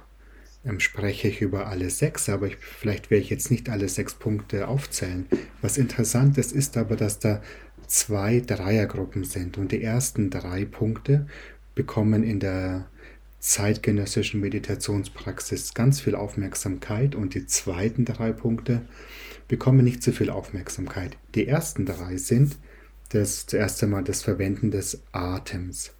[0.65, 4.13] ähm, spreche ich über alle sechs, aber ich, vielleicht werde ich jetzt nicht alle sechs
[4.13, 5.27] Punkte aufzählen.
[5.61, 7.41] Was interessant ist, ist aber, dass da
[7.89, 9.57] zwei Dreiergruppen sind.
[9.57, 11.27] Und die ersten drei Punkte
[11.75, 12.85] bekommen in der
[13.39, 18.81] zeitgenössischen Meditationspraxis ganz viel Aufmerksamkeit und die zweiten drei Punkte
[19.47, 21.17] bekommen nicht so viel Aufmerksamkeit.
[21.35, 22.57] Die ersten drei sind
[23.09, 25.91] das zuerst einmal das Verwenden des Atems.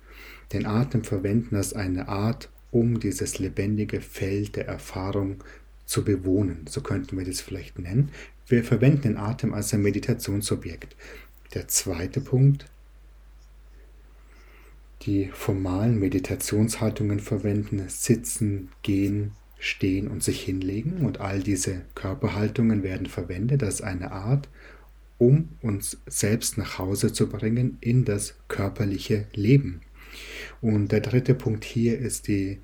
[0.54, 5.44] Den Atem verwenden als eine Art, um dieses lebendige Feld der Erfahrung
[5.86, 6.66] zu bewohnen.
[6.70, 8.10] So könnten wir das vielleicht nennen.
[8.48, 10.96] Wir verwenden den Atem als ein Meditationsobjekt.
[11.54, 12.66] Der zweite Punkt,
[15.04, 21.06] die formalen Meditationshaltungen verwenden, sitzen, gehen, stehen und sich hinlegen.
[21.06, 24.50] Und all diese Körperhaltungen werden verwendet als eine Art,
[25.18, 29.82] um uns selbst nach Hause zu bringen in das körperliche Leben.
[30.62, 32.60] Und der dritte Punkt hier ist die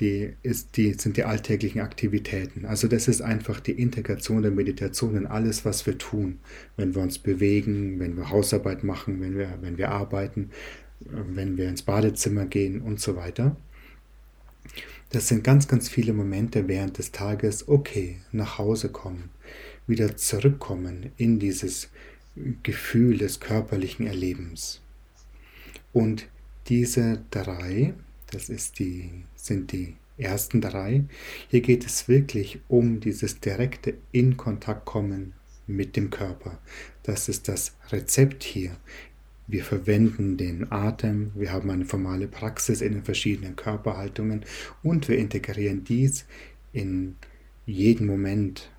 [0.00, 2.64] die, ist die, sind die alltäglichen Aktivitäten.
[2.64, 6.40] Also das ist einfach die Integration der Meditation in alles, was wir tun.
[6.76, 10.50] Wenn wir uns bewegen, wenn wir Hausarbeit machen, wenn wir, wenn wir arbeiten,
[11.00, 13.56] wenn wir ins Badezimmer gehen und so weiter.
[15.10, 19.30] Das sind ganz, ganz viele Momente während des Tages, okay, nach Hause kommen,
[19.86, 21.90] wieder zurückkommen in dieses
[22.64, 24.80] Gefühl des körperlichen Erlebens.
[25.92, 26.26] Und
[26.66, 27.94] diese drei,
[28.34, 31.04] das ist die sind die ersten drei.
[31.48, 35.34] Hier geht es wirklich um dieses direkte in Kontakt kommen
[35.66, 36.58] mit dem Körper.
[37.02, 38.76] Das ist das Rezept hier.
[39.46, 44.44] Wir verwenden den Atem, wir haben eine formale Praxis in den verschiedenen Körperhaltungen
[44.82, 46.24] und wir integrieren dies
[46.72, 47.16] in
[47.66, 48.70] jeden Moment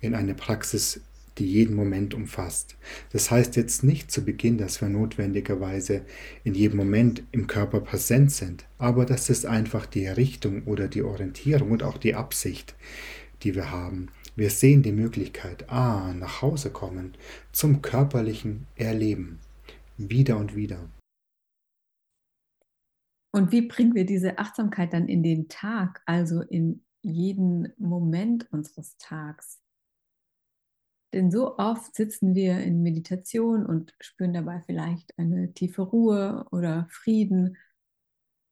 [0.00, 1.00] in eine Praxis,
[1.40, 2.76] die jeden Moment umfasst.
[3.12, 6.02] Das heißt jetzt nicht zu Beginn, dass wir notwendigerweise
[6.44, 11.02] in jedem Moment im Körper präsent sind, aber das ist einfach die Richtung oder die
[11.02, 12.74] Orientierung und auch die Absicht,
[13.42, 14.08] die wir haben.
[14.36, 17.14] Wir sehen die Möglichkeit, ah, nach Hause kommen,
[17.52, 19.38] zum körperlichen Erleben,
[19.96, 20.88] wieder und wieder.
[23.32, 28.96] Und wie bringen wir diese Achtsamkeit dann in den Tag, also in jeden Moment unseres
[28.98, 29.59] Tags?
[31.12, 36.86] Denn so oft sitzen wir in Meditation und spüren dabei vielleicht eine tiefe Ruhe oder
[36.90, 37.56] Frieden,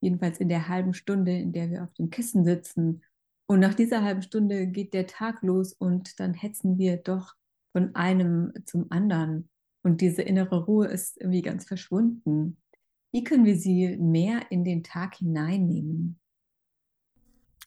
[0.01, 3.03] jedenfalls in der halben Stunde, in der wir auf dem Kissen sitzen.
[3.47, 7.35] Und nach dieser halben Stunde geht der Tag los und dann hetzen wir doch
[7.73, 9.49] von einem zum anderen.
[9.83, 12.59] Und diese innere Ruhe ist irgendwie ganz verschwunden.
[13.13, 16.19] Wie können wir sie mehr in den Tag hineinnehmen?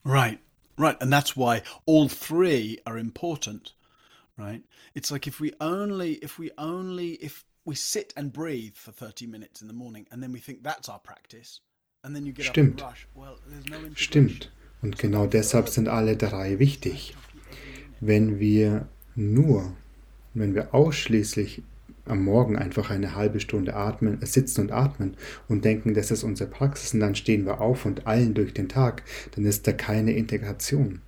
[0.03, 0.39] Right,
[0.77, 1.01] right.
[1.01, 3.75] And that's why all three are important,
[4.41, 4.63] right?
[4.95, 9.27] It's like if we only, if we only, if we sit and breathe for 30
[9.27, 11.61] minutes in the morning and then we think that's our practice
[12.03, 12.81] and then you get Stimmt.
[12.81, 14.49] up and rush, well, there's no Stimmt.
[14.81, 17.15] Und genau deshalb sind alle drei wichtig.
[17.99, 19.75] Wenn wir nur,
[20.33, 21.61] wenn wir ausschließlich
[22.05, 26.49] am Morgen einfach eine halbe Stunde atmen, sitzen und atmen und denken, das ist unsere
[26.49, 29.03] Praxis und dann stehen wir auf und eilen durch den Tag,
[29.35, 31.01] dann ist da keine Integration.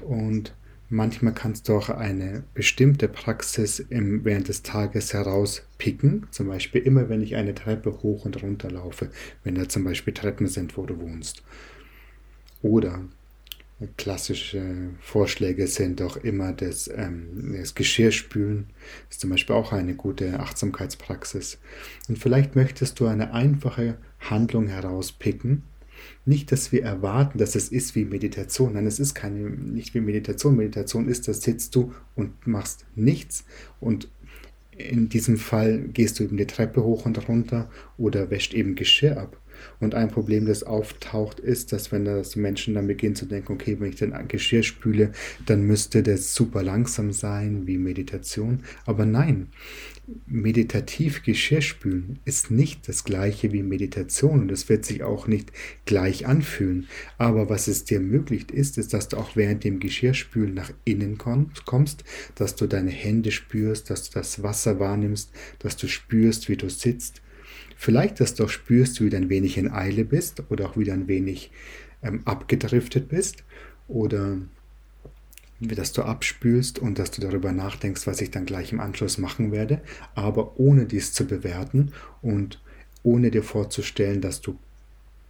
[0.00, 0.54] Und
[0.88, 6.26] manchmal kannst du auch eine bestimmte Praxis im, während des Tages herauspicken.
[6.30, 9.10] Zum Beispiel immer, wenn ich eine Treppe hoch und runter laufe,
[9.44, 11.42] wenn da zum Beispiel Treppen sind, wo du wohnst.
[12.62, 13.04] Oder
[13.98, 18.70] Klassische Vorschläge sind doch immer das, ähm, das Geschirrspülen.
[19.08, 21.58] Das ist zum Beispiel auch eine gute Achtsamkeitspraxis.
[22.08, 25.64] Und vielleicht möchtest du eine einfache Handlung herauspicken.
[26.26, 28.74] Nicht, dass wir erwarten, dass es ist wie Meditation.
[28.74, 30.56] Nein, es ist keine, nicht wie Meditation.
[30.56, 33.44] Meditation ist, da sitzt du und machst nichts.
[33.80, 34.08] Und
[34.76, 39.18] in diesem Fall gehst du eben die Treppe hoch und runter oder wäscht eben Geschirr
[39.18, 39.40] ab.
[39.80, 43.76] Und ein Problem, das auftaucht, ist, dass wenn das Menschen dann beginnen zu denken, okay,
[43.78, 45.12] wenn ich den Geschirr spüle,
[45.46, 48.60] dann müsste das super langsam sein, wie Meditation.
[48.84, 49.48] Aber nein,
[50.26, 55.50] meditativ Geschirr spülen ist nicht das gleiche wie Meditation und es wird sich auch nicht
[55.84, 56.86] gleich anfühlen.
[57.18, 61.18] Aber was es dir ermöglicht ist, ist, dass du auch während dem Geschirrspülen nach innen
[61.18, 62.04] kommst,
[62.36, 66.68] dass du deine Hände spürst, dass du das Wasser wahrnimmst, dass du spürst, wie du
[66.70, 67.22] sitzt,
[67.78, 70.94] Vielleicht, dass du auch spürst, wie du ein wenig in Eile bist oder auch wieder
[70.94, 71.50] ein wenig
[72.02, 73.44] ähm, abgedriftet bist
[73.86, 74.38] oder
[75.60, 79.52] dass du abspülst und dass du darüber nachdenkst, was ich dann gleich im Anschluss machen
[79.52, 79.80] werde,
[80.14, 81.92] aber ohne dies zu bewerten
[82.22, 82.60] und
[83.02, 84.58] ohne dir vorzustellen, dass du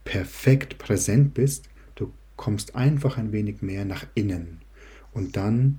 [0.04, 4.60] perfekt präsent bist, du kommst einfach ein wenig mehr nach innen.
[5.12, 5.78] Und dann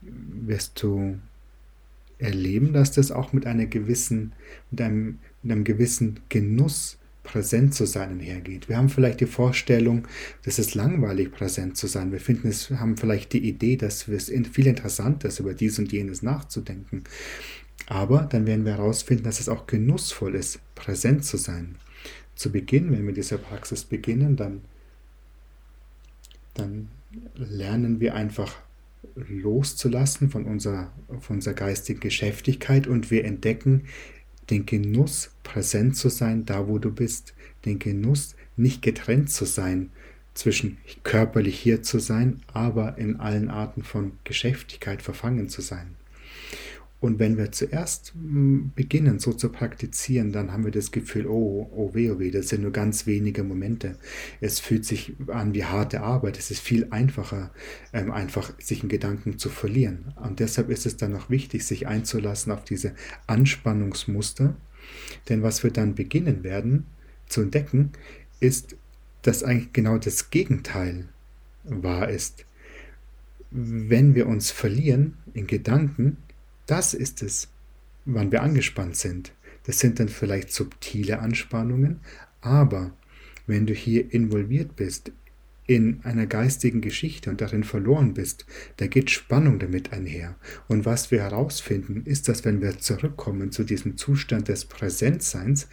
[0.00, 1.18] wirst du
[2.18, 4.32] erleben, dass das auch mit einer gewissen,
[4.70, 8.68] mit einem mit einem gewissen Genuss präsent zu sein einhergeht.
[8.68, 10.06] Wir haben vielleicht die Vorstellung,
[10.44, 12.12] dass es langweilig präsent zu sein.
[12.12, 15.92] Wir finden es, haben vielleicht die Idee, dass es viel interessanter ist, über dies und
[15.92, 17.04] jenes nachzudenken.
[17.88, 21.76] Aber dann werden wir herausfinden, dass es auch genussvoll ist, präsent zu sein.
[22.36, 24.62] Zu Beginn, wenn wir diese Praxis beginnen, dann,
[26.54, 26.88] dann
[27.34, 28.54] lernen wir einfach
[29.14, 33.84] loszulassen von unserer, von unserer geistigen Geschäftigkeit und wir entdecken,
[34.50, 39.90] den Genuss, präsent zu sein, da wo du bist, den Genuss, nicht getrennt zu sein,
[40.34, 45.94] zwischen körperlich hier zu sein, aber in allen Arten von Geschäftigkeit verfangen zu sein.
[47.06, 51.70] Und wenn wir zuerst hm, beginnen, so zu praktizieren, dann haben wir das Gefühl, oh,
[51.72, 53.96] oh weh, oh weh, das sind nur ganz wenige Momente.
[54.40, 56.36] Es fühlt sich an wie harte Arbeit.
[56.36, 57.52] Es ist viel einfacher,
[57.92, 60.14] ähm, einfach sich in Gedanken zu verlieren.
[60.20, 62.92] Und deshalb ist es dann noch wichtig, sich einzulassen auf diese
[63.28, 64.56] Anspannungsmuster.
[65.28, 66.86] Denn was wir dann beginnen werden
[67.28, 67.92] zu entdecken,
[68.40, 68.74] ist,
[69.22, 71.06] dass eigentlich genau das Gegenteil
[71.62, 72.46] wahr ist.
[73.52, 76.16] Wenn wir uns verlieren in Gedanken,
[76.66, 77.48] das ist es,
[78.04, 79.32] wann wir angespannt sind.
[79.64, 82.00] Das sind dann vielleicht subtile Anspannungen,
[82.40, 82.92] aber
[83.46, 85.12] wenn du hier involviert bist
[85.66, 90.36] in einer geistigen Geschichte und darin verloren bist, da geht Spannung damit einher.
[90.68, 95.68] Und was wir herausfinden, ist, dass wenn wir zurückkommen zu diesem Zustand des Präsentseins,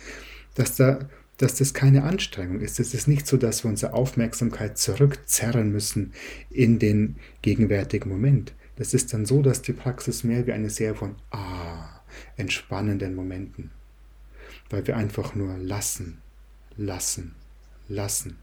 [0.55, 1.07] dass da
[1.37, 2.79] dass das keine Anstrengung ist.
[2.79, 6.13] Es ist nicht so, dass wir unsere Aufmerksamkeit zurückzerren müssen
[6.49, 8.53] in den gegenwärtigen Moment.
[8.75, 12.01] Das ist dann so, dass die Praxis mehr wie eine Serie von ah,
[12.37, 13.71] entspannenden Momenten,
[14.69, 16.21] weil wir einfach nur lassen,
[16.75, 17.35] lassen,
[17.87, 18.37] lassen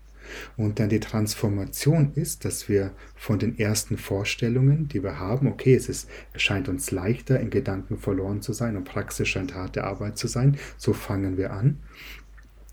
[0.57, 5.74] Und dann die Transformation ist, dass wir von den ersten Vorstellungen, die wir haben, okay,
[5.74, 10.18] es ist, erscheint uns leichter, in Gedanken verloren zu sein und Praxis scheint harte Arbeit
[10.18, 11.81] zu sein, so fangen wir an.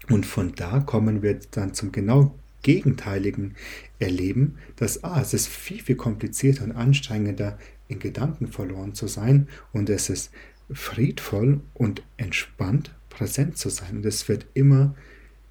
[0.09, 2.35] Und von da kommen wir dann zum genau
[2.67, 3.55] gegenteiligen
[3.97, 7.57] Erleben, dass ah, es ist viel, viel komplizierter und anstrengender,
[7.87, 10.31] in Gedanken verloren zu sein und es ist
[10.69, 13.97] friedvoll und entspannt präsent zu sein.
[13.97, 14.93] Und es wird immer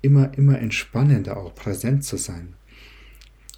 [0.07, 2.55] immer, immer entspannender auch präsent zu sein.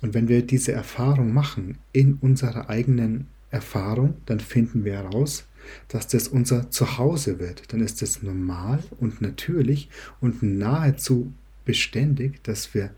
[0.01, 5.47] Und wenn wir diese Erfahrung machen in unserer eigenen Erfahrung, dann finden wir heraus,
[5.89, 7.73] dass das unser Zuhause wird.
[7.73, 9.91] Dann ist es normal und natürlich
[10.21, 11.33] und nahezu
[11.65, 12.91] beständig, dass wir,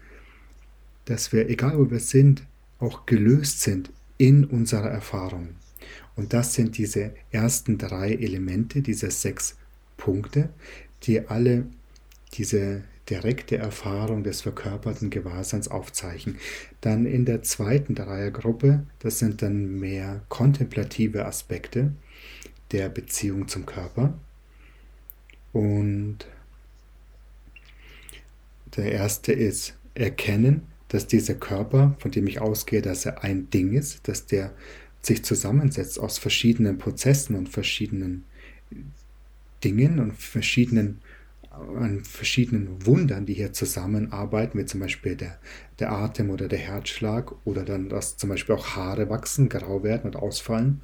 [1.05, 2.45] dass wir, egal wo wir sind,
[2.79, 5.51] auch gelöst sind in unserer Erfahrung.
[6.17, 9.57] Und das sind diese ersten drei Elemente, diese sechs
[9.97, 10.51] Punkte,
[11.05, 11.67] die alle
[12.35, 16.39] diese direkte Erfahrung des verkörperten Gewahrseins aufzeichnen.
[16.81, 21.93] Dann in der zweiten Dreiergruppe, das sind dann mehr kontemplative Aspekte
[22.71, 24.15] der Beziehung zum Körper.
[25.53, 26.19] Und
[28.77, 33.73] der erste ist erkennen, dass dieser Körper, von dem ich ausgehe, dass er ein Ding
[33.73, 34.53] ist, dass der
[35.01, 38.25] sich zusammensetzt aus verschiedenen Prozessen und verschiedenen
[39.65, 41.01] Dingen und verschiedenen
[41.51, 45.39] an verschiedenen Wundern, die hier zusammenarbeiten, wie zum Beispiel der,
[45.79, 50.05] der Atem oder der Herzschlag oder dann, dass zum Beispiel auch Haare wachsen, grau werden
[50.05, 50.81] und ausfallen.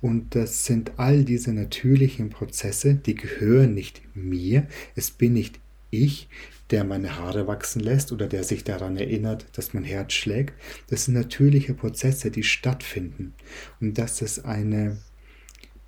[0.00, 4.66] Und das sind all diese natürlichen Prozesse, die gehören nicht mir.
[4.94, 5.58] Es bin nicht
[5.90, 6.28] ich,
[6.70, 10.54] der meine Haare wachsen lässt oder der sich daran erinnert, dass mein Herz schlägt.
[10.88, 13.34] Das sind natürliche Prozesse, die stattfinden.
[13.80, 14.98] Und das ist eine,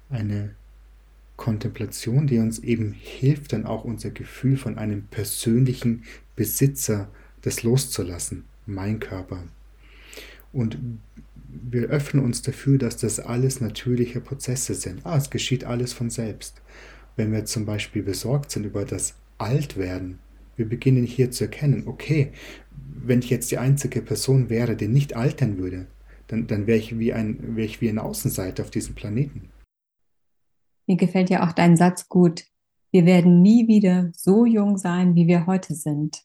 [0.09, 0.55] eine
[1.37, 6.05] Kontemplation, die uns eben hilft, dann auch unser Gefühl von einem persönlichen
[6.37, 7.09] Besitzer
[7.43, 9.45] das loszulassen, mein Körper.
[10.53, 10.79] Und
[11.49, 15.05] wir öffnen uns dafür, dass das alles natürliche Prozesse sind.
[15.05, 16.61] Ah, es geschieht alles von selbst.
[17.17, 20.19] Wenn wir zum Beispiel besorgt sind über das Altwerden,
[20.59, 22.33] wir beginnen hier zu erkennen, okay,
[22.71, 25.87] wenn ich jetzt die einzige Person wäre, die nicht altern würde,
[26.27, 29.49] dann, dann wäre ich, wie ein, wäre ich wie ein Außenseiter auf diesem Planeten.
[30.87, 32.45] Mir gefällt ja auch dein Satz gut.
[32.91, 36.23] Wir werden nie wieder so jung sein, wie wir heute sind.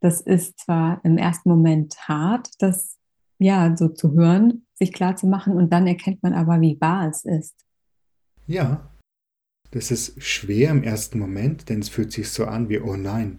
[0.00, 2.98] Das ist zwar im ersten Moment hart, das
[3.38, 7.08] ja so zu hören, sich klar zu machen und dann erkennt man aber, wie wahr
[7.08, 7.66] es ist.
[8.46, 8.89] Ja,
[9.72, 13.38] das ist schwer im ersten Moment, denn es fühlt sich so an wie, oh nein.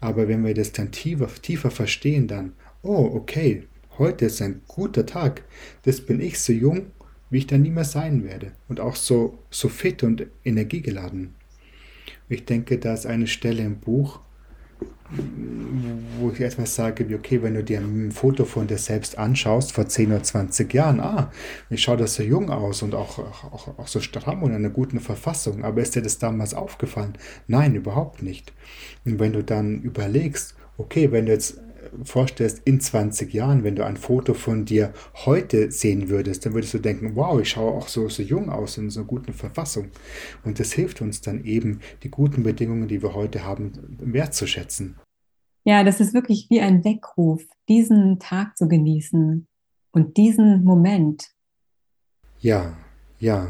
[0.00, 2.52] Aber wenn wir das dann tiefer, tiefer verstehen, dann,
[2.82, 3.64] oh, okay,
[3.98, 5.44] heute ist ein guter Tag.
[5.82, 6.86] Das bin ich so jung
[7.30, 11.34] wie ich dann nie mehr sein werde und auch so, so fit und energiegeladen.
[12.28, 14.20] Ich denke, da ist eine Stelle im Buch,
[16.18, 19.88] wo ich etwas sage, okay, wenn du dir ein Foto von dir selbst anschaust, vor
[19.88, 21.32] 10 oder 20 Jahren, ah,
[21.70, 24.70] ich schaue das so jung aus und auch, auch, auch so stramm und in einer
[24.70, 27.14] guten Verfassung, aber ist dir das damals aufgefallen?
[27.46, 28.52] Nein, überhaupt nicht.
[29.04, 31.60] Und wenn du dann überlegst, okay, wenn du jetzt
[32.02, 34.92] vorstellst, in 20 Jahren, wenn du ein Foto von dir
[35.26, 38.78] heute sehen würdest, dann würdest du denken, wow, ich schaue auch so, so jung aus
[38.78, 39.88] in so guten Verfassung.
[40.44, 44.96] Und das hilft uns dann eben, die guten Bedingungen, die wir heute haben, wertzuschätzen.
[45.64, 49.46] Ja, das ist wirklich wie ein Weckruf, diesen Tag zu genießen
[49.92, 51.30] und diesen Moment.
[52.38, 52.76] Ja,
[53.18, 53.48] ja.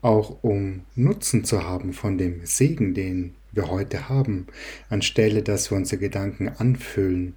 [0.00, 4.46] Auch um Nutzen zu haben von dem Segen, den wir heute haben,
[4.88, 7.34] anstelle dass wir unsere Gedanken anfüllen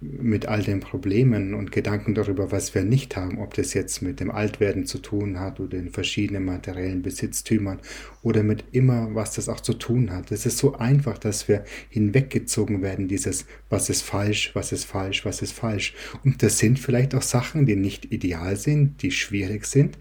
[0.00, 4.20] mit all den Problemen und Gedanken darüber, was wir nicht haben, ob das jetzt mit
[4.20, 7.78] dem Altwerden zu tun hat oder den verschiedenen materiellen Besitztümern
[8.22, 10.32] oder mit immer, was das auch zu tun hat.
[10.32, 15.24] Es ist so einfach, dass wir hinweggezogen werden, dieses, was ist falsch, was ist falsch,
[15.26, 15.94] was ist falsch.
[16.24, 19.98] Und das sind vielleicht auch Sachen, die nicht ideal sind, die schwierig sind,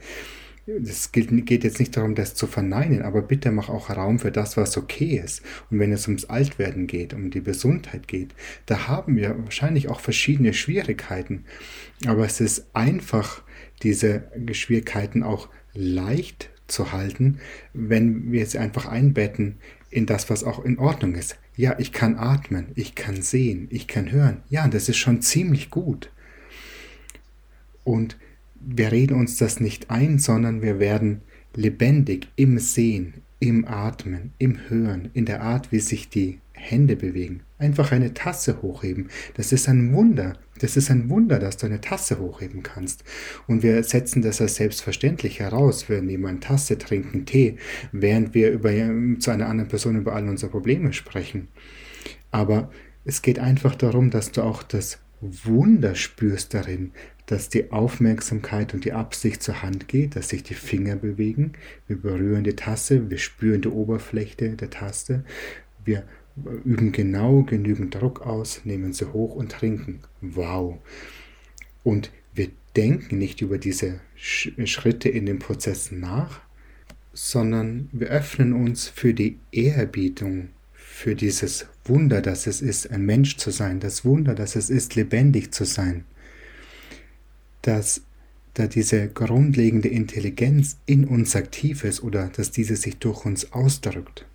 [0.67, 4.57] es geht jetzt nicht darum, das zu verneinen, aber bitte mach auch Raum für das,
[4.57, 5.41] was okay ist.
[5.69, 8.35] Und wenn es ums Altwerden geht, um die Gesundheit geht,
[8.67, 11.45] da haben wir wahrscheinlich auch verschiedene Schwierigkeiten.
[12.05, 13.43] Aber es ist einfach,
[13.81, 17.39] diese Schwierigkeiten auch leicht zu halten,
[17.73, 19.57] wenn wir sie einfach einbetten
[19.89, 21.37] in das, was auch in Ordnung ist.
[21.55, 24.43] Ja, ich kann atmen, ich kann sehen, ich kann hören.
[24.49, 26.11] Ja, das ist schon ziemlich gut.
[27.83, 28.17] Und
[28.65, 31.21] wir reden uns das nicht ein, sondern wir werden
[31.55, 37.41] lebendig im Sehen, im Atmen, im Hören, in der Art, wie sich die Hände bewegen.
[37.57, 39.09] Einfach eine Tasse hochheben.
[39.35, 40.33] Das ist ein Wunder.
[40.59, 43.03] Das ist ein Wunder, dass du eine Tasse hochheben kannst.
[43.47, 45.89] Und wir setzen das als selbstverständlich heraus.
[45.89, 47.57] Wir nehmen eine Tasse, trinken Tee,
[47.91, 48.71] während wir über,
[49.19, 51.47] zu einer anderen Person über all unsere Probleme sprechen.
[52.29, 52.69] Aber
[53.05, 56.91] es geht einfach darum, dass du auch das Wunder spürst darin,
[57.31, 61.53] dass die Aufmerksamkeit und die Absicht zur Hand geht, dass sich die Finger bewegen.
[61.87, 65.23] Wir berühren die Tasse, wir spüren die Oberfläche der Taste,
[65.85, 66.03] wir
[66.65, 70.01] üben genau genügend Druck aus, nehmen sie hoch und trinken.
[70.19, 70.79] Wow.
[71.85, 76.41] Und wir denken nicht über diese Schritte in den Prozess nach,
[77.13, 83.37] sondern wir öffnen uns für die Ehrerbietung, für dieses Wunder, dass es ist, ein Mensch
[83.37, 86.03] zu sein, das Wunder, dass es ist, lebendig zu sein,
[87.61, 88.01] dass
[88.53, 94.25] da diese grundlegende Intelligenz in uns aktiv ist oder dass diese sich durch uns ausdrückt.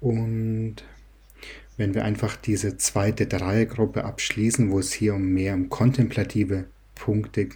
[0.00, 0.76] Und
[1.76, 7.48] wenn wir einfach diese zweite Dreiergruppe abschließen, wo es hier um mehr um kontemplative Punkte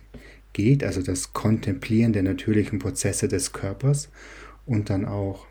[0.53, 4.09] geht, also das Kontemplieren der natürlichen Prozesse des Körpers
[4.67, 5.47] und dann auch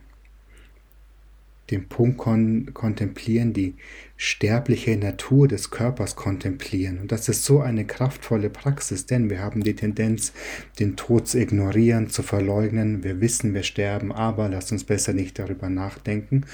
[1.71, 3.75] den Punkt kon kontemplieren, die
[4.15, 6.99] sterbliche Natur des Körpers kontemplieren.
[6.99, 10.33] Und das ist so eine kraftvolle Praxis, denn wir haben die Tendenz,
[10.79, 13.03] den Tod zu ignorieren, zu verleugnen.
[13.03, 16.45] Wir wissen, wir sterben, aber lasst uns besser nicht darüber nachdenken.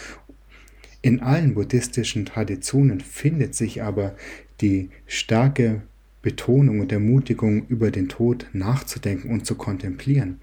[1.02, 4.16] In allen buddhistischen Traditionen findet sich aber
[4.62, 5.82] die starke
[6.24, 10.40] Betonung und Ermutigung, über den Tod nachzudenken und zu kontemplieren.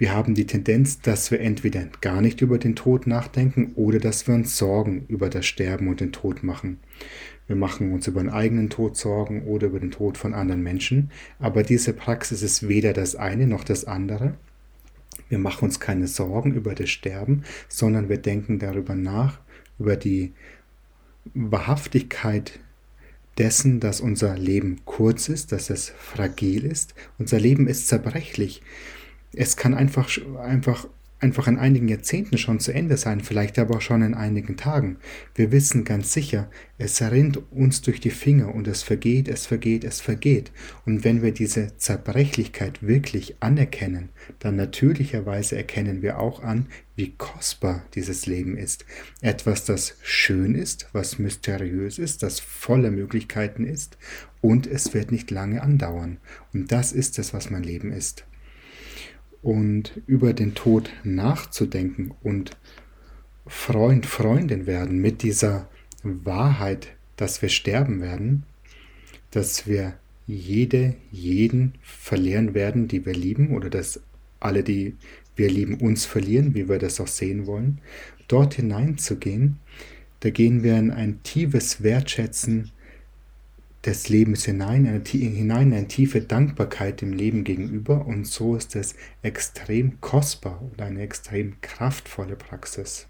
[0.00, 4.26] Wir haben die Tendenz, dass wir entweder gar nicht über den Tod nachdenken oder dass
[4.26, 6.80] wir uns Sorgen über das Sterben und den Tod machen.
[7.46, 11.10] Wir machen uns über den eigenen Tod Sorgen oder über den Tod von anderen Menschen,
[11.38, 14.38] aber diese Praxis ist weder das eine noch das andere.
[15.28, 19.38] Wir machen uns keine Sorgen über das Sterben, sondern wir denken darüber nach,
[19.78, 20.32] über die
[21.34, 22.58] Wahrhaftigkeit
[23.36, 26.94] dessen, dass unser Leben kurz ist, dass es fragil ist.
[27.18, 28.62] Unser Leben ist zerbrechlich
[29.32, 30.08] es kann einfach,
[30.38, 30.86] einfach,
[31.20, 34.96] einfach in einigen Jahrzehnten schon zu Ende sein, vielleicht aber auch schon in einigen Tagen.
[35.34, 39.84] Wir wissen ganz sicher, es rinnt uns durch die Finger und es vergeht, es vergeht,
[39.84, 40.50] es vergeht.
[40.86, 44.08] Und wenn wir diese Zerbrechlichkeit wirklich anerkennen,
[44.38, 46.66] dann natürlicherweise erkennen wir auch an,
[46.96, 48.84] wie kostbar dieses Leben ist.
[49.20, 53.96] Etwas, das schön ist, was mysteriös ist, das voller Möglichkeiten ist
[54.40, 56.16] und es wird nicht lange andauern.
[56.52, 58.24] Und das ist es, was mein Leben ist
[59.42, 62.56] und über den Tod nachzudenken und
[63.46, 65.68] Freund, Freundin werden mit dieser
[66.02, 68.44] Wahrheit, dass wir sterben werden,
[69.30, 69.94] dass wir
[70.26, 74.00] jede, jeden verlieren werden, die wir lieben, oder dass
[74.38, 74.96] alle, die
[75.36, 77.80] wir lieben, uns verlieren, wie wir das auch sehen wollen,
[78.28, 79.58] dort hineinzugehen,
[80.20, 82.70] da gehen wir in ein tiefes Wertschätzen
[83.84, 88.94] des Lebens hinein, eine, hinein eine tiefe Dankbarkeit dem Leben gegenüber und so ist es
[89.22, 93.08] extrem kostbar und eine extrem kraftvolle Praxis.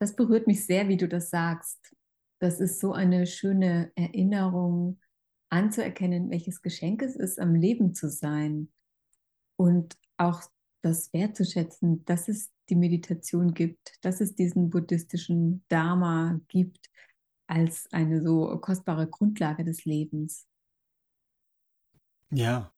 [0.00, 1.94] Das berührt mich sehr, wie du das sagst.
[2.40, 5.00] Das ist so eine schöne Erinnerung
[5.48, 8.68] anzuerkennen, welches Geschenk es ist, am Leben zu sein
[9.56, 10.42] und auch
[10.82, 16.90] das wertzuschätzen, dass es die Meditation gibt, dass es diesen buddhistischen Dharma gibt
[17.46, 20.46] als eine so kostbare Grundlage des Lebens.
[22.32, 22.70] Yeah.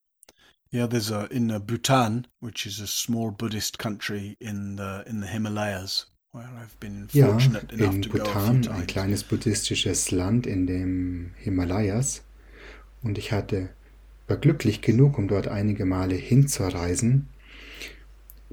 [0.70, 5.22] Yeah, there's a in uh, Bhutan, which is a small Buddhist country in the in
[5.22, 9.24] the Himalayas, where I've been fortunate ja, enough in to Bhutan, go a ein kleines
[9.24, 12.22] buddhistisches Land in den Himalayas,
[13.03, 13.70] und ich hatte
[14.26, 17.28] war glücklich genug, um dort einige Male hinzureisen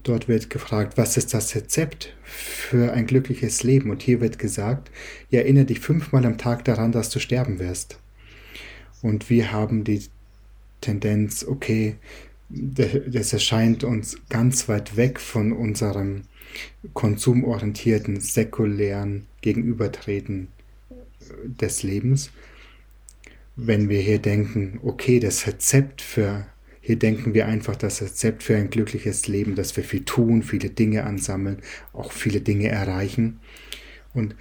[0.05, 3.89] Dort wird gefragt, was ist das Rezept für ein glückliches Leben?
[3.89, 4.91] Und hier wird gesagt,
[5.31, 7.97] ja, erinnere dich fünfmal am Tag daran, dass du sterben wirst.
[9.01, 10.03] Und wir haben die
[10.79, 11.95] Tendenz, okay,
[12.49, 16.21] das erscheint uns ganz weit weg von unserem
[16.93, 20.49] konsumorientierten, säkulären Gegenübertreten
[21.45, 22.29] des Lebens.
[23.55, 26.45] Wenn wir hier denken, okay, das Rezept für
[26.85, 30.69] hier denken wir einfach das Rezept für ein glückliches Leben, dass wir viel tun, viele
[30.69, 31.57] Dinge ansammeln,
[31.93, 33.39] auch viele Dinge erreichen.
[34.13, 34.35] Und,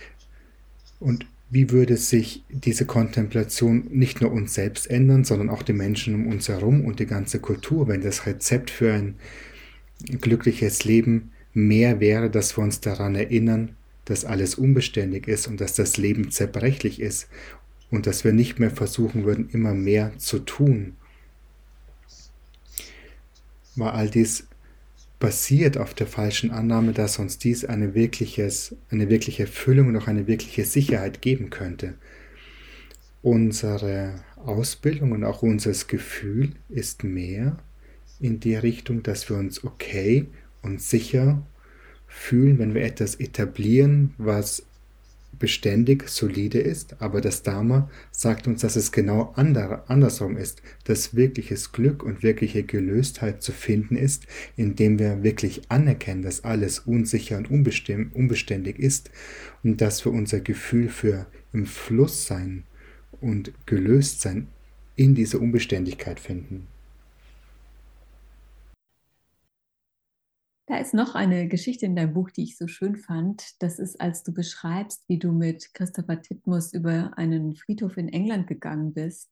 [1.00, 6.14] und wie würde sich diese Kontemplation nicht nur uns selbst ändern, sondern auch die Menschen
[6.14, 9.14] um uns herum und die ganze Kultur, wenn das Rezept für ein
[10.20, 13.74] glückliches Leben mehr wäre, dass wir uns daran erinnern,
[14.04, 17.26] dass alles unbeständig ist und dass das Leben zerbrechlich ist
[17.90, 20.96] und dass wir nicht mehr versuchen würden, immer mehr zu tun
[23.76, 24.46] war all dies
[25.18, 30.06] basiert auf der falschen Annahme, dass uns dies eine, wirkliches, eine wirkliche Erfüllung und auch
[30.06, 31.94] eine wirkliche Sicherheit geben könnte.
[33.22, 37.56] Unsere Ausbildung und auch unser Gefühl ist mehr
[38.20, 40.26] in die Richtung, dass wir uns okay
[40.62, 41.46] und sicher
[42.06, 44.66] fühlen, wenn wir etwas etablieren, was
[45.38, 51.14] beständig, solide ist, aber das Dharma sagt uns, dass es genau ander, andersrum ist, dass
[51.14, 54.26] wirkliches Glück und wirkliche Gelöstheit zu finden ist,
[54.56, 59.10] indem wir wirklich anerkennen, dass alles unsicher und unbeständig ist
[59.62, 62.64] und dass wir unser Gefühl für im Fluss sein
[63.20, 64.48] und gelöst sein
[64.96, 66.66] in dieser Unbeständigkeit finden.
[70.66, 73.62] Da ist noch eine Geschichte in deinem Buch, die ich so schön fand.
[73.62, 78.46] Das ist, als du beschreibst, wie du mit Christopher Titmus über einen Friedhof in England
[78.46, 79.28] gegangen bist.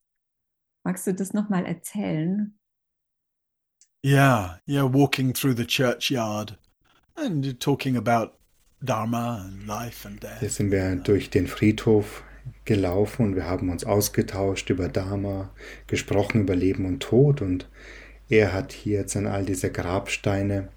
[0.85, 2.59] Magst du das nochmal erzählen?
[4.05, 6.59] Yeah, yeah, walking through the churchyard
[7.15, 8.33] and talking about
[8.83, 10.41] Dharma and life and death.
[10.41, 12.25] Hier sind wir durch den Friedhof
[12.65, 15.51] gelaufen und wir haben uns ausgetauscht über Dharma,
[15.87, 17.69] gesprochen über Leben und Tod und
[18.29, 20.69] er hat hier jetzt an all diese Grabsteine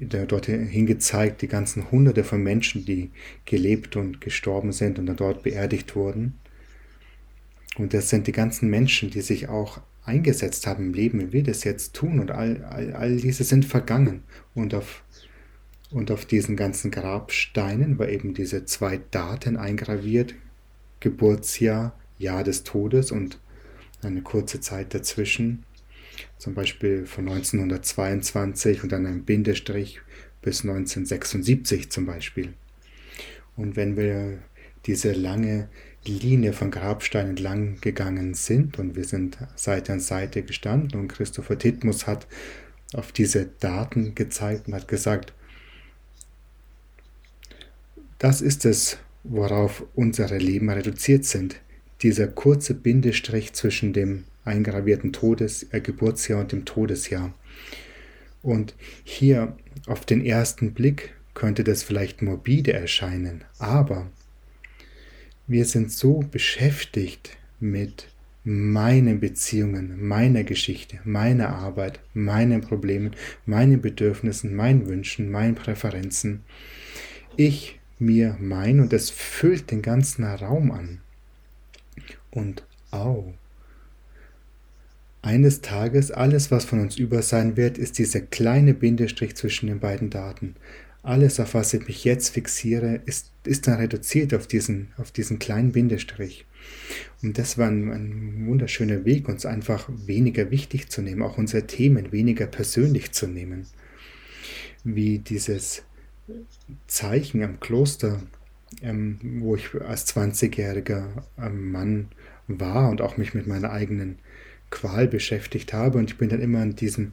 [0.00, 3.10] dorthin gezeigt, die ganzen Hunderte von Menschen, die
[3.44, 6.34] gelebt und gestorben sind und dann dort beerdigt wurden.
[7.76, 11.42] Und das sind die ganzen Menschen, die sich auch eingesetzt haben im Leben, wie wir
[11.44, 12.18] das jetzt tun.
[12.18, 14.22] Und all, all, all diese sind vergangen.
[14.54, 15.04] Und auf,
[15.90, 20.34] und auf diesen ganzen Grabsteinen war eben diese zwei Daten eingraviert.
[21.00, 23.38] Geburtsjahr, Jahr des Todes und
[24.02, 25.64] eine kurze Zeit dazwischen
[26.38, 30.00] zum Beispiel von 1922 und dann ein Bindestrich
[30.42, 32.54] bis 1976 zum Beispiel.
[33.56, 34.38] Und wenn wir
[34.86, 35.68] diese lange
[36.04, 41.58] Linie von Grabsteinen entlang gegangen sind und wir sind Seite an Seite gestanden und Christopher
[41.58, 42.26] Titmus hat
[42.94, 45.34] auf diese Daten gezeigt und hat gesagt,
[48.18, 51.60] das ist es, worauf unsere Leben reduziert sind.
[52.02, 57.32] Dieser kurze Bindestrich zwischen dem eingravierten Todes, äh, Geburtsjahr und dem Todesjahr.
[58.42, 58.74] Und
[59.04, 64.10] hier auf den ersten Blick könnte das vielleicht morbide erscheinen, aber
[65.46, 68.08] wir sind so beschäftigt mit
[68.44, 73.12] meinen Beziehungen, meiner Geschichte, meiner Arbeit, meinen Problemen,
[73.46, 76.42] meinen Bedürfnissen, meinen Wünschen, meinen Präferenzen.
[77.36, 81.00] Ich, mir, mein und es füllt den ganzen Raum an.
[82.30, 83.34] Und au,
[85.28, 89.78] eines Tages, alles, was von uns über sein wird, ist dieser kleine Bindestrich zwischen den
[89.78, 90.54] beiden Daten.
[91.02, 95.38] Alles, auf was ich mich jetzt fixiere, ist, ist dann reduziert auf diesen, auf diesen
[95.38, 96.46] kleinen Bindestrich.
[97.22, 101.66] Und das war ein, ein wunderschöner Weg, uns einfach weniger wichtig zu nehmen, auch unsere
[101.66, 103.66] Themen weniger persönlich zu nehmen.
[104.82, 105.82] Wie dieses
[106.86, 108.22] Zeichen am Kloster,
[108.80, 111.04] ähm, wo ich als 20-jähriger
[111.38, 112.08] ähm, Mann
[112.46, 114.18] war und auch mich mit meiner eigenen
[114.70, 115.98] Qual beschäftigt habe.
[115.98, 117.12] Und ich bin dann immer an diesem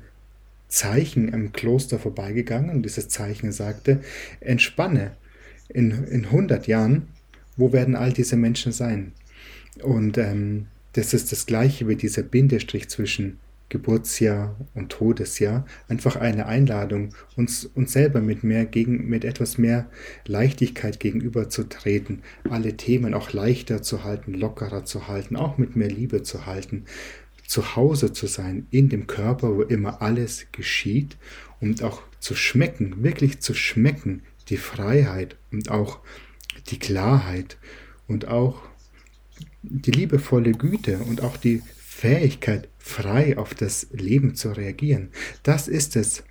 [0.67, 4.01] Zeichen im Kloster vorbeigegangen und dieses Zeichen sagte,
[4.41, 5.11] entspanne,
[5.69, 7.07] in, in 100 Jahren,
[7.57, 9.13] wo werden all diese Menschen sein?
[9.81, 13.39] Und ähm, das ist das gleiche wie dieser Bindestrich zwischen
[13.69, 15.65] Geburtsjahr und Todesjahr.
[15.87, 19.89] Einfach eine Einladung, uns, uns selber mit mehr gegen, mit etwas mehr
[20.25, 26.21] Leichtigkeit gegenüberzutreten, alle Themen auch leichter zu halten, lockerer zu halten, auch mit mehr Liebe
[26.21, 26.85] zu halten
[27.47, 31.17] zu Hause zu sein, in dem Körper, wo immer alles geschieht
[31.59, 35.99] und auch zu schmecken, wirklich zu schmecken, die Freiheit und auch
[36.67, 37.57] die Klarheit
[38.07, 38.61] und auch
[39.61, 45.09] die liebevolle Güte und auch die Fähigkeit, frei auf das Leben zu reagieren.
[45.43, 46.23] Das ist es,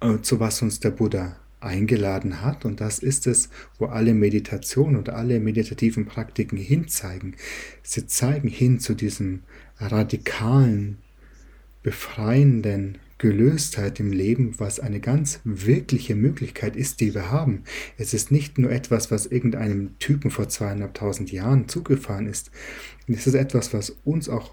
[0.00, 2.64] äh, zu was uns der Buddha eingeladen hat.
[2.64, 3.48] Und das ist es,
[3.78, 7.36] wo alle Meditationen und alle meditativen Praktiken hinzeigen.
[7.82, 9.42] Sie zeigen hin zu diesem
[9.78, 10.98] radikalen,
[11.82, 17.64] befreienden Gelöstheit im Leben, was eine ganz wirkliche Möglichkeit ist, die wir haben.
[17.96, 22.50] Es ist nicht nur etwas, was irgendeinem Typen vor zweieinhalbtausend Jahren zugefahren ist.
[23.08, 24.52] Es ist etwas, was uns auch,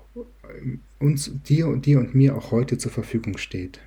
[1.00, 3.80] uns, dir und dir und mir auch heute zur Verfügung steht.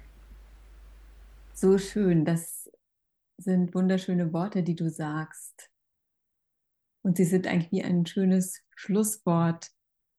[1.55, 2.71] So schön, das
[3.39, 5.71] sind wunderschöne Worte, die du sagst.
[7.03, 9.71] Und sie sind eigentlich wie ein schönes Schlusswort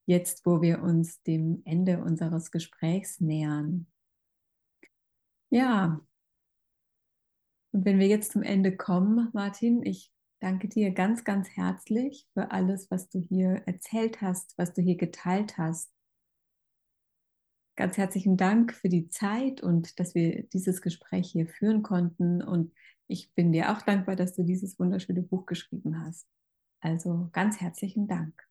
[0.08, 3.88] jetzt, wo wir uns dem Ende unseres Gesprächs nähern.
[5.50, 6.02] Ja,
[7.72, 12.52] und wenn wir jetzt zum Ende kommen, Martin, ich danke dir ganz, ganz herzlich für
[12.52, 15.92] alles, was du hier erzählt hast, was du hier geteilt hast.
[17.76, 22.42] Ganz herzlichen Dank für die Zeit und dass wir dieses Gespräch hier führen konnten.
[22.42, 22.74] Und
[23.08, 26.28] ich bin dir auch dankbar, dass du dieses wunderschöne Buch geschrieben hast.
[26.80, 28.47] Also ganz herzlichen Dank.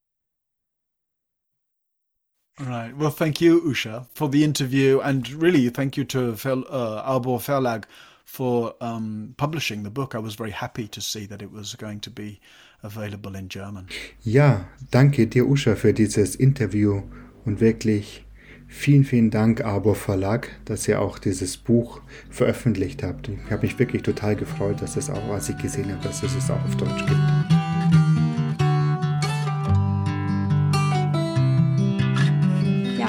[2.59, 2.97] Right.
[2.97, 7.39] Well, thank you, Usha, for the interview, and really thank you to Fel, uh, Arbor
[7.39, 7.85] Verlag
[8.25, 10.15] for um, publishing the book.
[10.15, 12.41] I was very happy to see that it was going to be
[12.83, 13.89] available in German.
[14.23, 17.03] Ja, danke dir, Usha, für dieses Interview
[17.45, 18.25] und wirklich
[18.69, 22.01] vielen, vielen Dank, Arbor Verlag, dass ihr auch dieses Buch
[22.31, 23.29] veröffentlicht habt.
[23.29, 26.35] Ich habe mich wirklich total gefreut, dass es auch, als ich gesehen habe, dass es
[26.35, 27.56] es auch auf Deutsch gibt.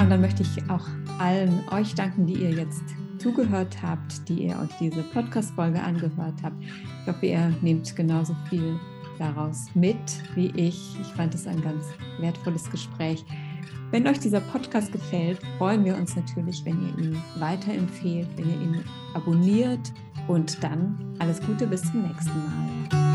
[0.08, 0.86] Und dann möchte ich auch
[1.18, 2.82] allen euch danken, die ihr jetzt
[3.18, 6.56] zugehört habt, die ihr euch diese Podcast-Folge angehört habt.
[6.62, 8.80] Ich hoffe, ihr nehmt genauso viel
[9.18, 9.98] daraus mit
[10.34, 10.96] wie ich.
[10.98, 11.84] Ich fand es ein ganz
[12.20, 13.22] wertvolles Gespräch.
[13.90, 18.62] Wenn euch dieser Podcast gefällt, freuen wir uns natürlich, wenn ihr ihn weiterempfehlt, wenn ihr
[18.62, 19.92] ihn abonniert
[20.26, 23.07] und dann alles Gute bis zum nächsten Mal.